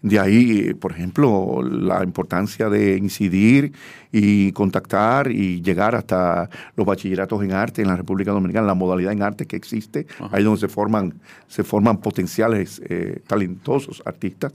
De 0.00 0.20
ahí, 0.20 0.74
por 0.74 0.92
ejemplo, 0.92 1.60
la 1.60 2.04
importancia 2.04 2.68
de 2.68 2.96
incidir 2.96 3.72
y 4.12 4.52
contactar 4.52 5.28
y 5.28 5.60
llegar 5.60 5.96
hasta 5.96 6.48
los 6.76 6.86
bachilleratos 6.86 7.42
en 7.42 7.50
arte 7.50 7.82
en 7.82 7.88
la 7.88 7.96
República 7.96 8.30
Dominicana, 8.30 8.64
la 8.64 8.74
modalidad 8.74 9.12
en 9.12 9.22
arte 9.22 9.46
que 9.46 9.56
existe, 9.56 10.06
ahí 10.30 10.44
donde 10.44 10.60
se 10.60 10.68
forman, 10.68 11.14
se 11.48 11.64
forman 11.64 11.98
potenciales 11.98 12.80
eh, 12.88 13.20
talentosos 13.26 14.00
artistas. 14.06 14.52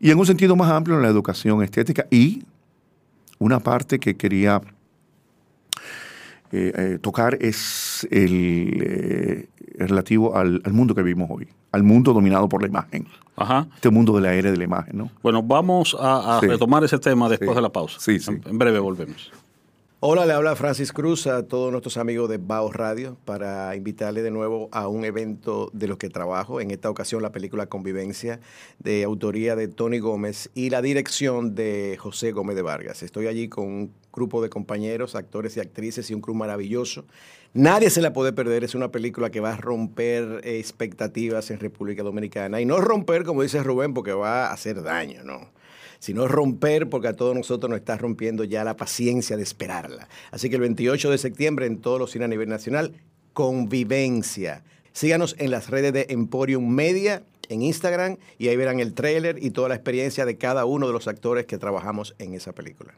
Y 0.00 0.10
en 0.10 0.18
un 0.18 0.26
sentido 0.26 0.56
más 0.56 0.70
amplio, 0.70 0.96
en 0.96 1.02
la 1.02 1.08
educación 1.08 1.62
estética 1.62 2.06
y 2.10 2.42
una 3.38 3.60
parte 3.60 4.00
que 4.00 4.16
quería 4.16 4.60
eh, 6.50 6.72
eh, 6.76 6.98
tocar 7.00 7.38
es 7.40 7.56
el, 8.10 9.48
relativo 9.76 10.36
al, 10.36 10.62
mundo 10.70 10.94
que 10.94 11.02
vivimos 11.02 11.28
hoy, 11.30 11.48
al 11.72 11.82
mundo 11.82 12.12
dominado 12.12 12.48
por 12.48 12.62
la 12.62 12.68
imagen. 12.68 13.06
Ajá. 13.36 13.68
Este 13.74 13.90
mundo 13.90 14.14
de 14.14 14.20
la 14.20 14.34
era 14.34 14.50
de 14.50 14.56
la 14.56 14.64
imagen, 14.64 14.98
¿no? 14.98 15.10
Bueno, 15.22 15.42
vamos 15.42 15.96
a, 15.98 16.40
retomar 16.42 16.84
ese 16.84 16.98
tema 16.98 17.28
después 17.28 17.54
de 17.54 17.62
la 17.62 17.70
pausa. 17.70 17.98
Sí, 17.98 18.18
sí. 18.18 18.32
En, 18.44 18.58
breve 18.58 18.78
volvemos. 18.78 19.30
Hola, 20.02 20.24
le 20.24 20.32
habla 20.32 20.56
Francis 20.56 20.94
Cruz 20.94 21.26
a 21.26 21.46
todos 21.46 21.70
nuestros 21.70 21.98
amigos 21.98 22.30
de 22.30 22.38
Baos 22.38 22.74
Radio 22.74 23.18
para 23.26 23.76
invitarle 23.76 24.22
de 24.22 24.30
nuevo 24.30 24.70
a 24.72 24.88
un 24.88 25.04
evento 25.04 25.68
de 25.74 25.88
los 25.88 25.98
que 25.98 26.08
trabajo. 26.08 26.62
En 26.62 26.70
esta 26.70 26.88
ocasión 26.88 27.20
la 27.20 27.32
película 27.32 27.66
Convivencia 27.66 28.40
de 28.78 29.04
autoría 29.04 29.56
de 29.56 29.68
Tony 29.68 29.98
Gómez 29.98 30.48
y 30.54 30.70
la 30.70 30.80
dirección 30.80 31.54
de 31.54 31.98
José 32.00 32.32
Gómez 32.32 32.56
de 32.56 32.62
Vargas. 32.62 33.02
Estoy 33.02 33.26
allí 33.26 33.50
con 33.50 33.66
un 33.66 33.92
grupo 34.10 34.40
de 34.40 34.48
compañeros, 34.48 35.14
actores 35.14 35.58
y 35.58 35.60
actrices 35.60 36.10
y 36.10 36.14
un 36.14 36.22
crew 36.22 36.34
maravilloso 36.34 37.04
Nadie 37.52 37.90
se 37.90 38.00
la 38.00 38.12
puede 38.12 38.32
perder, 38.32 38.62
es 38.62 38.76
una 38.76 38.92
película 38.92 39.30
que 39.30 39.40
va 39.40 39.54
a 39.54 39.56
romper 39.56 40.40
expectativas 40.44 41.50
en 41.50 41.58
República 41.58 42.04
Dominicana. 42.04 42.60
Y 42.60 42.64
no 42.64 42.80
romper, 42.80 43.24
como 43.24 43.42
dice 43.42 43.60
Rubén, 43.64 43.92
porque 43.92 44.12
va 44.12 44.46
a 44.46 44.52
hacer 44.52 44.84
daño, 44.84 45.24
no. 45.24 45.50
Sino 46.00 46.26
romper 46.26 46.88
porque 46.88 47.08
a 47.08 47.12
todos 47.12 47.36
nosotros 47.36 47.70
nos 47.70 47.78
está 47.78 47.96
rompiendo 47.96 48.42
ya 48.42 48.64
la 48.64 48.76
paciencia 48.76 49.36
de 49.36 49.44
esperarla. 49.44 50.08
Así 50.32 50.50
que 50.50 50.56
el 50.56 50.62
28 50.62 51.10
de 51.10 51.18
septiembre 51.18 51.66
en 51.66 51.78
todos 51.78 52.00
los 52.00 52.10
cines 52.10 52.26
a 52.26 52.28
nivel 52.28 52.48
nacional, 52.48 52.94
convivencia. 53.32 54.64
Síganos 54.92 55.36
en 55.38 55.52
las 55.52 55.70
redes 55.70 55.92
de 55.92 56.06
Emporium 56.08 56.68
Media 56.68 57.22
en 57.48 57.62
Instagram 57.62 58.16
y 58.38 58.48
ahí 58.48 58.56
verán 58.56 58.80
el 58.80 58.94
tráiler 58.94 59.38
y 59.42 59.50
toda 59.50 59.68
la 59.68 59.74
experiencia 59.74 60.24
de 60.24 60.38
cada 60.38 60.64
uno 60.64 60.86
de 60.86 60.92
los 60.92 61.08
actores 61.08 61.46
que 61.46 61.58
trabajamos 61.58 62.14
en 62.18 62.34
esa 62.34 62.52
película. 62.52 62.94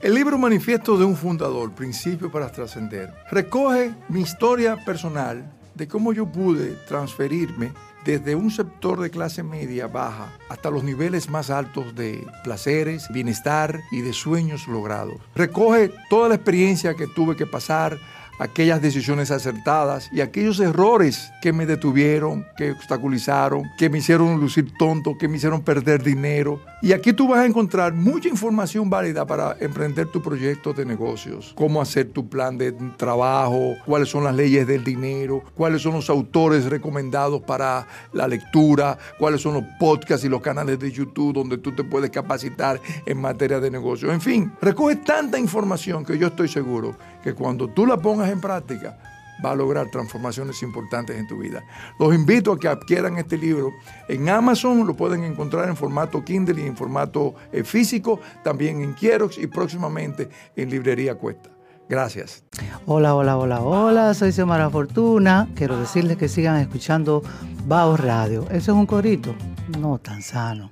El 0.00 0.14
libro 0.14 0.38
Manifiesto 0.38 0.96
de 0.96 1.04
un 1.04 1.16
Fundador, 1.16 1.74
Principio 1.74 2.30
para 2.30 2.52
Trascender, 2.52 3.12
recoge 3.30 3.94
mi 4.08 4.20
historia 4.20 4.76
personal 4.84 5.52
de 5.74 5.88
cómo 5.88 6.12
yo 6.12 6.26
pude 6.26 6.76
transferirme 6.86 7.72
desde 8.04 8.34
un 8.34 8.50
sector 8.50 9.00
de 9.00 9.10
clase 9.10 9.42
media 9.42 9.86
baja 9.86 10.32
hasta 10.48 10.70
los 10.70 10.84
niveles 10.84 11.28
más 11.28 11.50
altos 11.50 11.94
de 11.94 12.26
placeres, 12.44 13.08
bienestar 13.10 13.80
y 13.90 14.00
de 14.00 14.12
sueños 14.12 14.66
logrados. 14.68 15.16
Recoge 15.34 15.92
toda 16.08 16.28
la 16.28 16.36
experiencia 16.36 16.94
que 16.94 17.06
tuve 17.06 17.36
que 17.36 17.46
pasar 17.46 17.98
aquellas 18.38 18.80
decisiones 18.80 19.30
acertadas 19.30 20.10
y 20.12 20.20
aquellos 20.20 20.60
errores 20.60 21.32
que 21.42 21.52
me 21.52 21.66
detuvieron, 21.66 22.46
que 22.56 22.72
obstaculizaron, 22.72 23.64
que 23.76 23.90
me 23.90 23.98
hicieron 23.98 24.40
lucir 24.40 24.72
tonto, 24.78 25.16
que 25.18 25.28
me 25.28 25.36
hicieron 25.36 25.62
perder 25.62 26.02
dinero. 26.02 26.60
Y 26.80 26.92
aquí 26.92 27.12
tú 27.12 27.28
vas 27.28 27.40
a 27.40 27.46
encontrar 27.46 27.92
mucha 27.92 28.28
información 28.28 28.88
válida 28.88 29.26
para 29.26 29.56
emprender 29.60 30.06
tu 30.06 30.22
proyecto 30.22 30.72
de 30.72 30.84
negocios, 30.84 31.52
cómo 31.56 31.80
hacer 31.80 32.10
tu 32.10 32.28
plan 32.28 32.56
de 32.56 32.72
trabajo, 32.96 33.74
cuáles 33.84 34.08
son 34.08 34.24
las 34.24 34.34
leyes 34.34 34.66
del 34.66 34.84
dinero, 34.84 35.42
cuáles 35.54 35.82
son 35.82 35.94
los 35.94 36.08
autores 36.08 36.66
recomendados 36.66 37.42
para 37.42 37.86
la 38.12 38.28
lectura, 38.28 38.96
cuáles 39.18 39.42
son 39.42 39.54
los 39.54 39.64
podcasts 39.78 40.24
y 40.24 40.28
los 40.28 40.40
canales 40.40 40.78
de 40.78 40.90
YouTube 40.92 41.34
donde 41.34 41.58
tú 41.58 41.72
te 41.72 41.82
puedes 41.84 42.10
capacitar 42.10 42.80
en 43.04 43.20
materia 43.20 43.58
de 43.60 43.70
negocio. 43.70 44.12
En 44.12 44.20
fin, 44.20 44.52
recoge 44.60 44.96
tanta 44.96 45.38
información 45.38 46.04
que 46.04 46.16
yo 46.16 46.28
estoy 46.28 46.48
seguro 46.48 46.96
que 47.22 47.34
cuando 47.34 47.68
tú 47.68 47.86
la 47.86 47.96
pongas 47.96 48.27
en 48.30 48.40
práctica, 48.40 48.98
va 49.44 49.52
a 49.52 49.54
lograr 49.54 49.90
transformaciones 49.90 50.62
importantes 50.62 51.16
en 51.16 51.26
tu 51.26 51.38
vida. 51.38 51.62
Los 51.98 52.14
invito 52.14 52.52
a 52.52 52.58
que 52.58 52.68
adquieran 52.68 53.18
este 53.18 53.36
libro. 53.36 53.72
En 54.08 54.28
Amazon 54.28 54.86
lo 54.86 54.94
pueden 54.94 55.24
encontrar 55.24 55.68
en 55.68 55.76
formato 55.76 56.24
Kindle 56.24 56.62
y 56.62 56.66
en 56.66 56.76
formato 56.76 57.34
eh, 57.52 57.64
físico, 57.64 58.20
también 58.42 58.82
en 58.82 58.94
Kierox 58.94 59.38
y 59.38 59.46
próximamente 59.46 60.28
en 60.56 60.70
Librería 60.70 61.14
Cuesta. 61.14 61.50
Gracias. 61.88 62.44
Hola, 62.84 63.14
hola, 63.14 63.38
hola, 63.38 63.60
hola, 63.62 64.12
soy 64.12 64.30
Xiomara 64.32 64.68
Fortuna. 64.68 65.48
Quiero 65.54 65.78
decirles 65.80 66.18
que 66.18 66.28
sigan 66.28 66.56
escuchando 66.60 67.22
Bao 67.66 67.96
Radio. 67.96 68.42
¿Eso 68.50 68.72
es 68.72 68.78
un 68.78 68.84
corito? 68.84 69.34
No 69.78 69.98
tan 69.98 70.20
sano. 70.20 70.70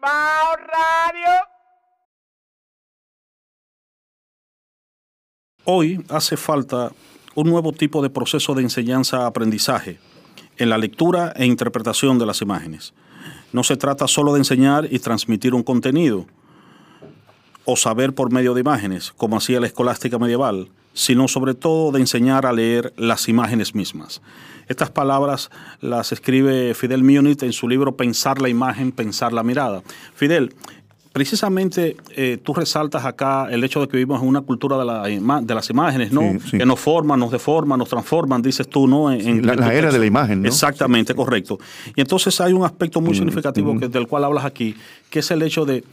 Bao 0.00 0.56
Radio. 0.56 1.53
Hoy 5.66 6.04
hace 6.10 6.36
falta 6.36 6.92
un 7.34 7.48
nuevo 7.48 7.72
tipo 7.72 8.02
de 8.02 8.10
proceso 8.10 8.54
de 8.54 8.60
enseñanza-aprendizaje 8.60 9.98
en 10.58 10.68
la 10.68 10.76
lectura 10.76 11.32
e 11.36 11.46
interpretación 11.46 12.18
de 12.18 12.26
las 12.26 12.42
imágenes. 12.42 12.92
No 13.50 13.64
se 13.64 13.78
trata 13.78 14.06
solo 14.06 14.34
de 14.34 14.40
enseñar 14.40 14.86
y 14.90 14.98
transmitir 14.98 15.54
un 15.54 15.62
contenido 15.62 16.26
o 17.64 17.76
saber 17.76 18.14
por 18.14 18.30
medio 18.30 18.52
de 18.52 18.60
imágenes, 18.60 19.12
como 19.16 19.38
hacía 19.38 19.58
la 19.58 19.66
escolástica 19.66 20.18
medieval, 20.18 20.68
sino 20.92 21.28
sobre 21.28 21.54
todo 21.54 21.92
de 21.92 22.00
enseñar 22.00 22.44
a 22.44 22.52
leer 22.52 22.92
las 22.98 23.26
imágenes 23.30 23.74
mismas. 23.74 24.20
Estas 24.68 24.90
palabras 24.90 25.50
las 25.80 26.12
escribe 26.12 26.74
Fidel 26.74 27.02
Munit 27.02 27.42
en 27.42 27.54
su 27.54 27.68
libro 27.70 27.96
Pensar 27.96 28.38
la 28.38 28.50
imagen, 28.50 28.92
pensar 28.92 29.32
la 29.32 29.42
mirada. 29.42 29.82
Fidel, 30.14 30.54
precisamente 31.14 31.96
eh, 32.16 32.38
tú 32.42 32.52
resaltas 32.54 33.04
acá 33.04 33.46
el 33.48 33.62
hecho 33.62 33.80
de 33.80 33.86
que 33.86 33.98
vivimos 33.98 34.20
en 34.20 34.26
una 34.26 34.40
cultura 34.40 34.76
de, 34.76 34.84
la 34.84 35.40
de 35.40 35.54
las 35.54 35.70
imágenes, 35.70 36.10
¿no? 36.10 36.22
Que 36.50 36.66
nos 36.66 36.80
forman, 36.80 37.20
nos 37.20 37.30
deforman, 37.30 37.78
nos 37.78 37.88
transforman, 37.88 38.42
dices 38.42 38.68
tú, 38.68 38.88
¿no? 38.88 39.12
En, 39.12 39.46
la, 39.46 39.72
era 39.72 39.92
de 39.92 39.98
la 40.00 40.06
imagen, 40.06 40.42
¿no? 40.42 40.48
Exactamente, 40.48 41.14
correcto. 41.14 41.60
Y 41.94 42.00
entonces 42.00 42.40
hay 42.40 42.52
un 42.52 42.64
aspecto 42.64 43.00
muy 43.00 43.12
mm, 43.12 43.14
significativo 43.14 43.78
que, 43.78 43.86
del 43.86 44.08
cual 44.08 44.24
hablas 44.24 44.44
aquí, 44.44 44.74
que 45.08 45.20
es 45.20 45.30
el 45.30 45.42
hecho 45.42 45.64
de 45.64 45.84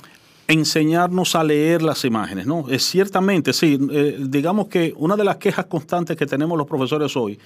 enseñarnos 0.47 1.35
a 1.35 1.43
leer 1.43 1.83
las 1.83 2.03
imágenes, 2.03 2.47
¿no? 2.47 2.67
Es 2.67 2.83
ciertamente, 2.83 3.53
sí, 3.53 3.77
eh, 3.91 4.17
digamos 4.21 4.69
que 4.69 4.95
una 4.97 5.15
de 5.15 5.23
las 5.23 5.37
quejas 5.37 5.67
constantes 5.67 6.17
que 6.17 6.25
tenemos 6.25 6.57
los 6.57 6.65
profesores 6.65 7.15
hoy 7.15 7.37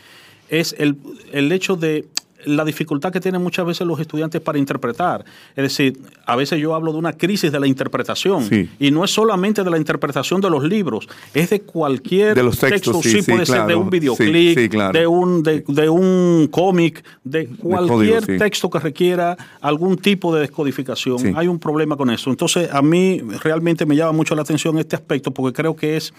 es 0.48 0.74
el, 0.80 0.96
el 1.34 1.52
hecho 1.52 1.76
de 1.76 2.08
la 2.46 2.66
dificultad 2.66 3.12
que 3.12 3.20
tienen 3.20 3.42
muchas 3.42 3.66
veces 3.66 3.86
los 3.86 4.00
estudiantes 4.00 4.42
para 4.42 4.58
interpretar. 4.58 5.26
Es 5.56 5.64
decir, 5.64 6.00
a 6.26 6.36
veces 6.36 6.60
yo 6.60 6.76
hablo 6.76 6.92
de 6.92 6.98
una 6.98 7.14
crisis 7.14 7.52
de 7.52 7.60
la 7.60 7.68
interpretación. 7.68 8.48
Y 8.80 8.92
no 8.92 9.04
es 9.04 9.12
solamente 9.12 9.64
de 9.64 9.70
la 9.70 9.78
interpretación 9.78 10.42
de 10.42 10.50
los 10.50 10.64
libros, 10.64 11.08
es 11.34 11.50
de 11.50 11.62
cualquier 11.62 12.36
texto. 12.36 13.02
Sí, 13.02 13.22
puede 13.22 13.46
ser 13.46 13.66
de 13.66 13.76
un 13.76 13.90
videoclip, 13.90 14.58
de 14.94 15.08
un, 15.08 15.44
de, 15.44 15.90
un 15.90 16.48
cómic, 16.52 17.04
de 17.24 17.48
cualquier 17.48 18.26
texto 18.38 18.70
que 18.70 18.80
requiera 18.80 19.38
algún 19.62 19.98
tipo 19.98 20.34
de 20.34 20.42
descodificación. 20.42 21.36
Hay 21.36 21.48
un 21.48 21.60
problema 21.60 21.96
con 21.96 22.10
eso. 22.10 22.30
Entonces, 22.30 22.70
a 22.72 22.82
mí 22.82 23.22
realmente 23.44 23.86
me 23.86 23.96
llama 23.96 24.12
mucho 24.12 24.36
la 24.36 24.42
atención 24.42 24.78
este 24.78 24.96
aspecto 24.96 25.32
porque 25.32 25.56
creo 25.56 25.76
que 25.76 25.98
es, 25.98 26.14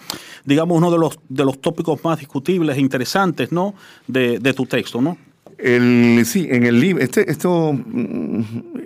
digamos, 0.45 0.77
uno 0.77 0.91
de 0.91 0.97
los, 0.97 1.19
de 1.29 1.45
los 1.45 1.59
tópicos 1.59 2.03
más 2.03 2.19
discutibles 2.19 2.77
e 2.77 2.79
interesantes 2.79 3.51
¿no? 3.51 3.73
de, 4.07 4.39
de 4.39 4.53
tu 4.53 4.65
texto, 4.65 5.01
¿no? 5.01 5.17
El, 5.57 6.23
sí, 6.25 6.47
en 6.49 6.65
el 6.65 6.79
libro, 6.79 7.03
este, 7.03 7.29
esto 7.31 7.73
mm, 7.73 8.41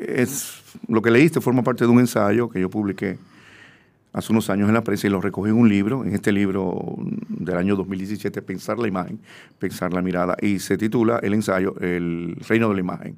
es 0.07 0.61
lo 0.87 1.01
que 1.01 1.11
leíste, 1.11 1.41
forma 1.41 1.63
parte 1.63 1.83
de 1.83 1.89
un 1.89 1.99
ensayo 1.99 2.49
que 2.49 2.61
yo 2.61 2.69
publiqué 2.69 3.17
hace 4.13 4.31
unos 4.31 4.49
años 4.49 4.67
en 4.67 4.73
la 4.73 4.83
prensa 4.83 5.07
y 5.07 5.09
lo 5.09 5.21
recogí 5.21 5.49
en 5.49 5.57
un 5.57 5.69
libro, 5.69 6.05
en 6.05 6.13
este 6.13 6.31
libro 6.31 6.95
del 7.29 7.57
año 7.57 7.75
2017, 7.75 8.41
Pensar 8.41 8.77
la 8.79 8.87
imagen, 8.87 9.19
Pensar 9.59 9.93
la 9.93 10.01
mirada, 10.01 10.35
y 10.41 10.59
se 10.59 10.77
titula 10.77 11.19
el 11.23 11.33
ensayo 11.33 11.75
El 11.79 12.37
reino 12.47 12.69
de 12.69 12.75
la 12.75 12.79
imagen, 12.79 13.17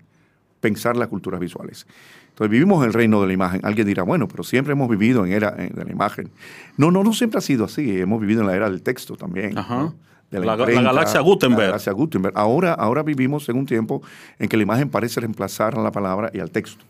Pensar 0.59 0.95
las 0.97 1.07
culturas 1.07 1.39
visuales. 1.39 1.85
Entonces 2.29 2.49
vivimos 2.49 2.81
en 2.83 2.87
el 2.87 2.93
reino 2.93 3.21
de 3.21 3.27
la 3.27 3.33
imagen. 3.33 3.61
Alguien 3.63 3.85
dirá, 3.85 4.01
bueno, 4.01 4.27
pero 4.27 4.43
siempre 4.43 4.73
hemos 4.73 4.89
vivido 4.89 5.23
en 5.25 5.33
era 5.33 5.51
de 5.51 5.85
la 5.85 5.91
imagen. 5.91 6.31
No, 6.77 6.89
no, 6.89 7.03
no 7.03 7.13
siempre 7.13 7.37
ha 7.37 7.41
sido 7.41 7.65
así. 7.65 7.99
Hemos 7.99 8.19
vivido 8.19 8.41
en 8.41 8.47
la 8.47 8.55
era 8.55 8.69
del 8.71 8.81
texto 8.81 9.15
también. 9.15 9.55
Ajá 9.55 9.93
la, 10.39 10.55
galaxia 10.55 11.21
Gutenberg. 11.21 11.61
La 11.61 11.67
galaxia 11.67 11.91
Gutenberg. 11.93 12.37
Ahora, 12.37 12.73
ahora 12.73 13.03
vivimos 13.03 13.47
en 13.49 13.57
un 13.57 13.65
tiempo 13.65 14.01
en 14.39 14.49
que 14.49 14.57
la 14.57 14.63
imagen 14.63 14.89
parece 14.89 15.19
reemplazar 15.19 15.77
a 15.77 15.81
la 15.81 15.91
palabra 15.91 16.31
y 16.33 16.39
al 16.39 16.51
texto. 16.51 16.83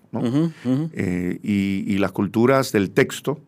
Eh, 0.94 1.40
y, 1.42 1.98
las 1.98 2.12
culturas 2.12 2.72
del 2.72 2.92
texto 2.92 3.40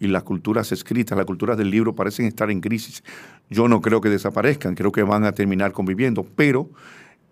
y 0.00 0.06
las 0.06 0.22
culturas 0.22 0.72
escritas, 0.72 1.16
las 1.16 1.26
culturas 1.26 1.56
del 1.56 1.70
libro 1.70 1.94
parecen 1.94 2.26
estar 2.26 2.50
en 2.50 2.60
crisis. 2.60 3.02
Yo 3.50 3.68
no 3.68 3.80
creo 3.80 4.00
que 4.00 4.08
desaparezcan, 4.08 4.74
creo 4.74 4.92
que 4.92 5.02
van 5.02 5.24
a 5.24 5.32
terminar 5.32 5.72
conviviendo, 5.72 6.24
pero 6.24 6.70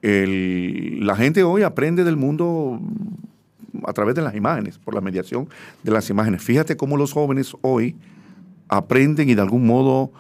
la 0.03 1.17
gente 1.17 1.43
hoy 1.43 1.63
aprende 1.63 2.05
del 2.05 2.17
mundo 2.17 2.81
a 3.85 3.93
través 3.93 4.15
de 4.15 4.23
las 4.23 4.35
imágenes, 4.35 4.79
por 4.79 4.95
la 4.95 5.01
mediación 5.01 5.49
de 5.83 5.91
las 5.91 6.09
imágenes. 6.11 6.43
Fíjate 6.43 6.77
cómo 6.77 6.97
los 6.97 7.13
jóvenes 7.13 7.57
hoy 7.63 7.97
aprenden 8.69 9.29
y 9.29 9.35
de 9.35 9.43
algún 9.43 9.67
modo 9.67 10.13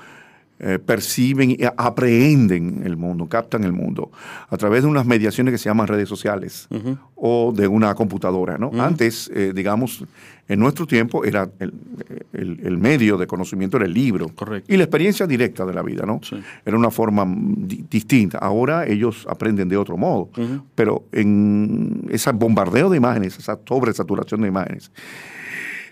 eh, 0.58 0.78
perciben 0.78 1.50
y 1.50 1.58
aprehenden 1.76 2.80
el 2.86 2.96
mundo, 2.96 3.26
captan 3.26 3.62
el 3.64 3.72
mundo 3.72 4.10
a 4.48 4.56
través 4.56 4.84
de 4.84 4.88
unas 4.88 5.04
mediaciones 5.04 5.52
que 5.52 5.58
se 5.58 5.68
llaman 5.68 5.86
redes 5.86 6.08
sociales 6.08 6.66
o 7.14 7.52
de 7.54 7.68
una 7.68 7.94
computadora. 7.94 8.56
¿no? 8.56 8.70
Antes, 8.82 9.30
eh, 9.34 9.52
digamos, 9.54 10.02
en 10.48 10.58
nuestro 10.58 10.86
tiempo 10.86 11.26
era 11.26 11.50
el, 11.60 12.78
medio 12.78 13.18
de 13.18 13.26
conocimiento 13.26 13.76
era 13.76 13.84
el 13.84 13.92
libro 13.92 14.30
y 14.66 14.78
la 14.78 14.84
experiencia 14.84 15.26
directa 15.26 15.66
de 15.66 15.74
la 15.74 15.82
vida. 15.82 16.06
¿no? 16.06 16.22
Era 16.64 16.78
una 16.78 16.90
forma 16.90 17.26
distinta. 17.28 18.38
Ahora 18.38 18.86
ellos 18.86 19.26
aprenden 19.28 19.68
de 19.68 19.76
otro 19.76 19.98
modo, 19.98 20.30
pero 20.74 21.04
en 21.12 22.06
ese 22.08 22.32
bombardeo 22.32 22.88
de 22.88 22.96
imágenes, 22.96 23.38
esa 23.38 23.58
sobresaturación 23.68 24.40
de 24.40 24.48
imágenes, 24.48 24.90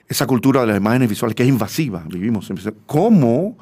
esa 0.09 0.27
cultura 0.27 0.63
de 0.63 0.69
las 0.69 0.79
imágenes 0.79 1.11
visuales 1.11 1.35
que 1.35 1.43
es 1.43 1.49
invasiva, 1.51 2.03
vivimos. 2.09 2.51
¿Cómo? 2.87 3.59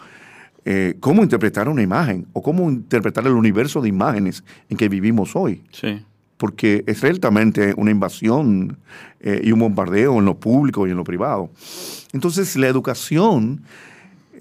Eh, 0.64 0.94
cómo 1.00 1.22
interpretar 1.22 1.68
una 1.68 1.82
imagen 1.82 2.26
o 2.32 2.42
cómo 2.42 2.70
interpretar 2.70 3.26
el 3.26 3.32
universo 3.32 3.80
de 3.80 3.88
imágenes 3.88 4.44
en 4.68 4.76
que 4.76 4.88
vivimos 4.88 5.34
hoy. 5.34 5.62
Sí. 5.72 6.04
Porque 6.36 6.84
es 6.86 7.00
realmente 7.00 7.74
una 7.76 7.90
invasión 7.90 8.78
eh, 9.20 9.40
y 9.42 9.52
un 9.52 9.60
bombardeo 9.60 10.18
en 10.18 10.24
lo 10.24 10.38
público 10.38 10.86
y 10.86 10.90
en 10.90 10.96
lo 10.96 11.04
privado. 11.04 11.50
Entonces, 12.12 12.56
la 12.56 12.68
educación 12.68 13.62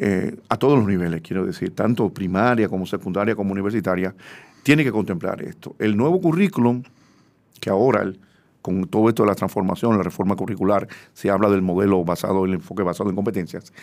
eh, 0.03 0.35
a 0.49 0.57
todos 0.57 0.79
los 0.79 0.87
niveles, 0.87 1.21
quiero 1.21 1.45
decir, 1.45 1.75
tanto 1.75 2.09
primaria 2.09 2.67
como 2.67 2.87
secundaria 2.87 3.35
como 3.35 3.51
universitaria, 3.51 4.15
tiene 4.63 4.83
que 4.83 4.91
contemplar 4.91 5.43
esto. 5.43 5.75
El 5.77 5.95
nuevo 5.95 6.19
currículum, 6.19 6.81
que 7.59 7.69
ahora 7.69 8.11
con 8.61 8.85
todo 8.85 9.09
esto 9.09 9.23
de 9.23 9.29
la 9.29 9.35
transformación, 9.35 9.97
la 9.97 10.03
reforma 10.03 10.35
curricular, 10.35 10.87
se 11.13 11.29
habla 11.29 11.49
del 11.49 11.61
modelo 11.61 12.03
basado, 12.03 12.45
el 12.45 12.53
enfoque 12.53 12.83
basado 12.83 13.09
en 13.09 13.15
competencias, 13.15 13.73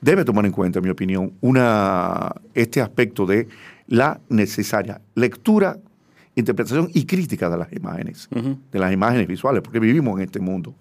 debe 0.00 0.24
tomar 0.24 0.46
en 0.46 0.52
cuenta, 0.52 0.78
en 0.78 0.84
mi 0.84 0.90
opinión, 0.90 1.32
una, 1.40 2.32
este 2.54 2.80
aspecto 2.80 3.26
de 3.26 3.48
la 3.86 4.20
necesaria 4.28 5.00
lectura, 5.14 5.78
interpretación 6.36 6.90
y 6.94 7.04
crítica 7.04 7.50
de 7.50 7.58
las 7.58 7.72
imágenes, 7.72 8.28
de 8.30 8.78
las 8.78 8.92
imágenes 8.92 9.26
visuales, 9.26 9.62
porque 9.62 9.80
vivimos 9.80 10.18
en 10.18 10.26
este 10.26 10.40
mundo 10.40 10.74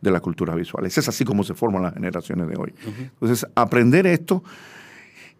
de 0.00 0.10
las 0.10 0.20
culturas 0.20 0.56
visuales. 0.56 0.96
Es 0.98 1.08
así 1.08 1.24
como 1.24 1.42
se 1.44 1.54
forman 1.54 1.82
las 1.82 1.94
generaciones 1.94 2.48
de 2.48 2.56
hoy. 2.56 2.74
Entonces, 2.84 3.46
aprender 3.54 4.06
esto, 4.06 4.42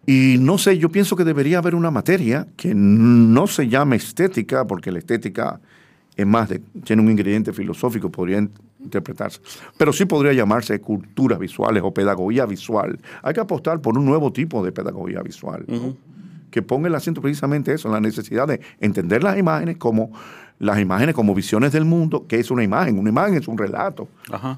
y 0.07 0.37
no 0.38 0.57
sé, 0.57 0.79
yo 0.79 0.88
pienso 0.88 1.16
que 1.16 1.24
debería 1.24 1.59
haber 1.59 1.74
una 1.74 1.90
materia 1.90 2.46
que 2.57 2.74
no 2.74 3.48
se 3.48 3.68
llame 3.68 3.96
estética, 3.96 4.64
porque 4.64 4.92
la 4.92 5.00
estética 5.00 5.61
es 6.16 6.26
más, 6.26 6.48
tiene 6.85 7.02
un 7.02 7.11
ingrediente 7.11 7.52
filosófico, 7.52 8.11
podría 8.11 8.46
interpretarse. 8.81 9.40
Pero 9.76 9.92
sí 9.92 10.07
podría 10.07 10.33
llamarse 10.33 10.81
culturas 10.81 11.38
visuales 11.38 11.83
o 11.85 11.92
pedagogía 11.92 12.46
visual. 12.46 12.98
Hay 13.22 13.35
que 13.35 13.40
apostar 13.40 13.81
por 13.81 13.98
un 13.98 14.07
nuevo 14.07 14.33
tipo 14.33 14.64
de 14.64 14.72
pedagogía 14.72 15.20
visual, 15.22 15.66
que 16.50 16.62
ponga 16.62 16.88
el 16.88 16.94
acento 16.94 17.20
precisamente 17.20 17.74
eso, 17.74 17.88
en 17.88 17.94
la 17.94 18.00
necesidad 18.00 18.48
de 18.48 18.61
entender 18.81 19.22
las 19.22 19.38
imágenes 19.38 19.76
como 19.76 20.11
las 20.59 20.81
imágenes 20.81 21.14
como 21.14 21.35
visiones 21.35 21.72
del 21.72 21.85
mundo, 21.85 22.24
que 22.26 22.38
es 22.38 22.50
una 22.50 22.62
imagen. 22.64 22.98
Una 22.98 23.11
imagen 23.11 23.35
es 23.35 23.46
un 23.46 23.59
relato, 23.59 24.09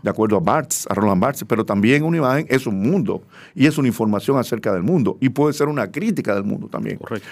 de 0.02 0.10
acuerdo 0.10 0.36
a 0.36 0.40
Barthes, 0.40 0.86
a 0.88 0.94
Roland 0.94 1.20
Barthes, 1.20 1.44
pero 1.44 1.64
también 1.64 2.04
una 2.04 2.18
imagen 2.18 2.46
es 2.48 2.66
un 2.66 2.80
mundo 2.80 3.22
y 3.54 3.66
es 3.66 3.78
una 3.78 3.88
información 3.88 4.38
acerca 4.38 4.72
del 4.72 4.82
mundo 4.84 5.18
y 5.20 5.28
puede 5.30 5.54
ser 5.54 5.66
una 5.66 5.90
crítica 5.90 6.34
del 6.34 6.44
mundo 6.44 6.68
también. 6.68 6.98
Correcto. 6.98 7.28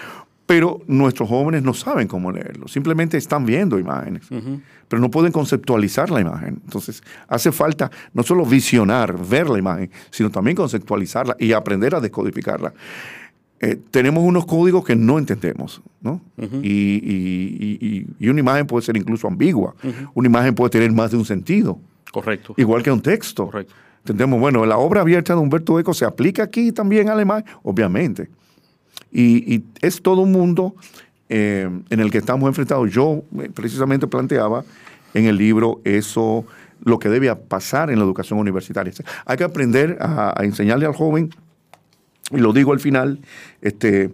Pero 0.47 0.79
nuestros 0.87 1.27
jóvenes 1.27 1.61
no 1.61 1.73
saben 1.73 2.07
cómo 2.07 2.31
leerlo, 2.31 2.69
simplemente 2.69 3.17
están 3.17 3.45
viendo 3.45 3.77
imágenes, 3.77 4.23
pero 4.87 5.01
no 5.01 5.11
pueden 5.11 5.33
conceptualizar 5.33 6.09
la 6.09 6.21
imagen. 6.21 6.61
Entonces, 6.63 7.03
hace 7.27 7.51
falta 7.51 7.91
no 8.13 8.23
solo 8.23 8.45
visionar, 8.45 9.15
ver 9.27 9.49
la 9.49 9.59
imagen, 9.59 9.91
sino 10.09 10.31
también 10.31 10.55
conceptualizarla 10.55 11.35
y 11.37 11.51
aprender 11.51 11.93
a 11.95 11.99
descodificarla. 11.99 12.73
Eh, 13.59 13.77
tenemos 13.91 14.23
unos 14.23 14.45
códigos 14.45 14.85
que 14.85 14.95
no 14.95 15.17
entendemos, 15.17 15.81
¿no? 15.99 16.21
y, 16.63 18.05
una 18.21 18.39
imagen 18.39 18.67
puede 18.67 18.85
ser 18.85 18.95
incluso 18.95 19.27
ambigua. 19.27 19.75
Una 20.13 20.29
imagen 20.29 20.55
puede 20.55 20.69
tener 20.69 20.91
más 20.93 21.11
de 21.11 21.17
un 21.17 21.25
sentido. 21.25 21.77
Correcto. 22.11 22.53
Igual 22.55 22.83
que 22.83 22.91
un 22.91 23.01
texto. 23.01 23.47
Correcto. 23.47 23.73
Entendemos, 23.99 24.39
bueno, 24.39 24.65
la 24.65 24.77
obra 24.77 25.01
abierta 25.01 25.33
de 25.33 25.41
Humberto 25.41 25.77
Eco 25.77 25.93
se 25.93 26.05
aplica 26.05 26.43
aquí 26.43 26.71
también 26.71 27.09
a 27.09 27.15
la 27.15 27.23
imagen, 27.23 27.45
obviamente. 27.63 28.29
Y, 29.19 29.63
es 29.81 30.03
todo 30.03 30.21
un 30.21 30.31
mundo 30.31 30.75
eh, 31.27 31.67
en 31.89 31.99
el 31.99 32.11
que 32.11 32.19
estamos 32.19 32.47
enfrentados. 32.47 32.91
Yo 32.91 33.23
eh, 33.39 33.49
precisamente 33.51 34.05
planteaba 34.05 34.63
en 35.15 35.25
el 35.25 35.37
libro 35.37 35.81
eso, 35.83 36.45
lo 36.83 36.99
que 36.99 37.09
debe 37.09 37.35
pasar 37.35 37.89
en 37.89 37.97
la 37.97 38.05
educación 38.05 38.37
universitaria. 38.37 38.93
Hay 39.25 39.37
que 39.37 39.43
aprender 39.43 39.97
a, 39.99 40.35
enseñarle 40.43 40.85
al 40.85 40.93
joven 40.93 41.31
y 42.29 42.37
lo 42.37 42.53
digo 42.53 42.73
al 42.73 42.79
final, 42.79 43.19
este, 43.61 44.11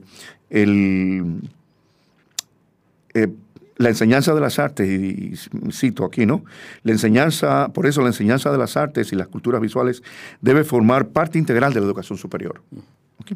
el, 0.49 1.41
eh, 3.13 3.27
la 3.75 3.89
enseñanza 3.89 4.33
de 4.33 4.39
las 4.39 4.57
artes, 4.57 4.87
y, 4.87 5.33
cito 5.73 6.05
aquí, 6.05 6.25
¿no? 6.25 6.45
La 6.83 6.93
enseñanza, 6.93 7.69
por 7.73 7.87
eso 7.87 8.01
la 8.01 8.07
enseñanza 8.07 8.53
de 8.53 8.57
las 8.57 8.77
artes 8.77 9.11
y 9.11 9.17
las 9.17 9.27
culturas 9.27 9.59
visuales 9.59 10.01
debe 10.39 10.63
formar 10.63 11.09
parte 11.09 11.37
integral 11.37 11.73
de 11.73 11.81
la 11.81 11.87
educación 11.87 12.17
superior. 12.17 12.61
¿Ok? 13.17 13.33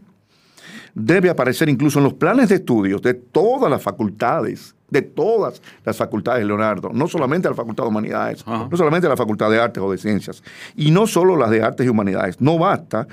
Debe 0.99 1.29
aparecer 1.29 1.69
incluso 1.69 1.99
en 1.99 2.05
los 2.05 2.15
planes 2.15 2.49
de 2.49 2.55
estudios 2.55 3.03
de 3.03 3.13
todas 3.13 3.69
las 3.69 3.83
facultades, 3.83 4.73
de 4.89 5.03
todas 5.03 5.62
las 5.86 5.95
facultades, 5.95 6.43
Leonardo, 6.43 6.89
no 6.91 7.07
solamente 7.07 7.47
la 7.47 7.53
Facultad 7.53 7.83
de 7.83 7.89
Humanidades, 7.89 8.47
no 8.47 8.75
solamente 8.75 9.07
la 9.07 9.15
Facultad 9.15 9.51
de 9.51 9.60
Artes 9.60 9.83
o 9.83 9.91
de 9.91 9.99
Ciencias, 9.99 10.41
y 10.75 10.89
no 10.89 11.05
solo 11.05 11.38
las 11.38 11.51
de 11.51 11.62
Artes 11.62 11.86
y 11.86 11.89
Humanidades. 11.89 12.41
No 12.41 12.57
basta 12.57 13.07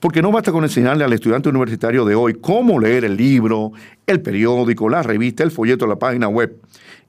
porque 0.00 0.20
no 0.20 0.30
basta 0.30 0.52
con 0.52 0.64
enseñarle 0.64 1.02
al 1.02 1.14
estudiante 1.14 1.48
universitario 1.48 2.04
de 2.04 2.14
hoy 2.14 2.34
cómo 2.34 2.78
leer 2.78 3.06
el 3.06 3.16
libro, 3.16 3.72
el 4.06 4.20
periódico, 4.20 4.90
la 4.90 5.02
revista, 5.02 5.42
el 5.42 5.50
folleto, 5.50 5.86
la 5.86 5.96
página 5.96 6.28
web. 6.28 6.54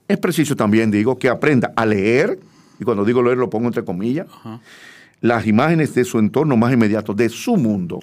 Es 0.07 0.17
preciso 0.17 0.55
también, 0.55 0.91
digo, 0.91 1.19
que 1.19 1.27
aprenda 1.27 1.73
a 1.75 1.85
leer, 1.85 2.39
y 2.79 2.85
cuando 2.85 3.03
digo 3.03 3.21
leer 3.21 3.37
lo 3.37 3.49
pongo 3.49 3.67
entre 3.67 3.83
comillas, 3.83 4.27
las 5.19 5.45
imágenes 5.45 5.93
de 5.93 6.05
su 6.05 6.19
entorno 6.19 6.55
más 6.55 6.71
inmediato, 6.71 7.13
de 7.13 7.27
su 7.27 7.57
mundo. 7.57 7.99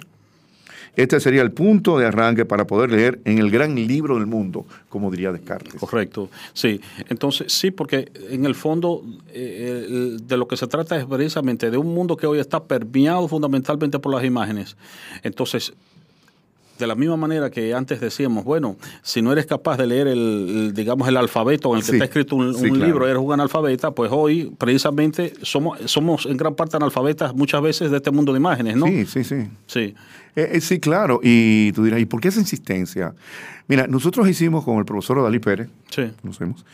Este 0.95 1.19
sería 1.19 1.41
el 1.41 1.51
punto 1.51 1.97
de 1.97 2.05
arranque 2.05 2.45
para 2.45 2.65
poder 2.65 2.91
leer 2.91 3.19
en 3.25 3.37
el 3.37 3.51
gran 3.51 3.75
libro 3.75 4.15
del 4.15 4.25
mundo, 4.25 4.65
como 4.89 5.11
diría 5.11 5.31
Descartes. 5.31 5.75
Correcto, 5.75 6.29
sí. 6.53 6.81
Entonces, 7.09 7.51
sí, 7.51 7.71
porque 7.71 8.11
en 8.29 8.45
el 8.45 8.55
fondo 8.55 9.03
eh, 9.29 10.17
de 10.21 10.37
lo 10.37 10.47
que 10.47 10.57
se 10.57 10.67
trata 10.67 10.97
es 10.97 11.05
precisamente 11.05 11.71
de 11.71 11.77
un 11.77 11.93
mundo 11.93 12.17
que 12.17 12.27
hoy 12.27 12.39
está 12.39 12.63
permeado 12.63 13.27
fundamentalmente 13.27 13.99
por 13.99 14.13
las 14.13 14.23
imágenes. 14.23 14.75
Entonces, 15.23 15.73
de 16.79 16.87
la 16.87 16.95
misma 16.95 17.17
manera 17.17 17.51
que 17.51 17.73
antes 17.73 17.99
decíamos, 17.99 18.45
bueno, 18.45 18.77
si 19.03 19.21
no 19.21 19.31
eres 19.33 19.45
capaz 19.45 19.77
de 19.77 19.85
leer 19.85 20.07
el, 20.07 20.71
digamos, 20.73 21.07
el 21.09 21.17
alfabeto 21.17 21.71
en 21.73 21.79
el 21.79 21.81
que 21.81 21.87
Sí, 21.89 21.95
está 21.97 22.05
escrito 22.05 22.35
un, 22.37 22.55
sí, 22.55 22.63
un 22.63 22.69
claro. 22.71 22.85
libro, 22.85 23.07
eres 23.07 23.21
un 23.21 23.33
analfabeta, 23.33 23.91
pues 23.91 24.09
hoy 24.13 24.51
precisamente 24.57 25.33
somos, 25.41 25.79
somos 25.85 26.25
en 26.25 26.37
gran 26.37 26.55
parte 26.55 26.77
analfabetas 26.77 27.35
muchas 27.35 27.61
veces 27.61 27.91
de 27.91 27.97
este 27.97 28.11
mundo 28.11 28.31
de 28.31 28.39
imágenes, 28.39 28.77
¿no? 28.77 28.87
Sí, 28.87 29.05
sí, 29.05 29.23
sí. 29.23 29.47
Sí. 29.67 29.93
Eh, 30.35 30.49
eh, 30.53 30.61
sí, 30.61 30.79
claro. 30.79 31.19
Y 31.21 31.71
tú 31.73 31.83
dirás, 31.83 31.99
¿y 31.99 32.05
por 32.05 32.21
qué 32.21 32.29
esa 32.29 32.39
insistencia? 32.39 33.13
Mira, 33.67 33.85
nosotros 33.87 34.27
hicimos 34.29 34.63
con 34.63 34.77
el 34.77 34.85
profesor 34.85 35.21
Dalí 35.21 35.39
Pérez, 35.39 35.69
Sí. 35.89 36.11
conocemos, 36.21 36.65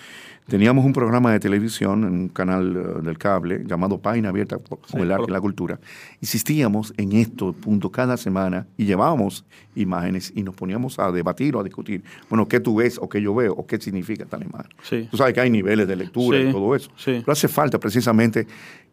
teníamos 0.48 0.86
un 0.86 0.94
programa 0.94 1.32
de 1.32 1.40
televisión 1.40 2.04
en 2.04 2.14
un 2.14 2.28
canal 2.30 2.76
eh, 2.76 3.02
del 3.04 3.18
cable 3.18 3.64
llamado 3.66 3.98
Página 4.00 4.30
Abierta 4.30 4.58
por- 4.60 4.80
con 4.80 4.90
Sí, 4.90 4.98
el 5.00 5.12
arte 5.12 5.26
y 5.30 5.32
la 5.32 5.42
cultura. 5.42 5.80
Insistíamos 6.22 6.94
en 6.98 7.14
esto, 7.14 7.54
punto, 7.54 7.92
cada 7.92 8.18
semana 8.18 8.68
y 8.78 8.86
llevábamos 8.86 9.46
imágenes 9.76 10.32
y 10.36 10.44
nos 10.44 10.56
poníamos 10.56 11.00
a 11.00 11.12
debatir 11.12 11.56
o 11.56 11.60
a 11.60 11.64
discutir. 11.64 12.04
Bueno, 12.30 12.48
¿qué 12.48 12.60
tú 12.60 12.76
ves 12.76 12.98
o 13.02 13.08
qué 13.10 13.22
yo 13.22 13.34
veo 13.34 13.54
o 13.54 13.66
qué 13.66 13.80
significa 13.80 14.26
tal 14.26 14.44
imagen? 14.44 14.72
Sí. 14.84 15.08
Tú 15.10 15.18
sabes 15.18 15.34
que 15.34 15.42
hay 15.42 15.50
niveles 15.50 15.88
de 15.88 15.96
lectura 15.96 16.40
Sí, 16.40 16.48
y 16.48 16.52
todo 16.52 16.76
eso. 16.76 16.90
sí. 16.98 17.18
Pero 17.22 17.32
hace 17.32 17.48
falta 17.48 17.80
precisamente 17.80 18.48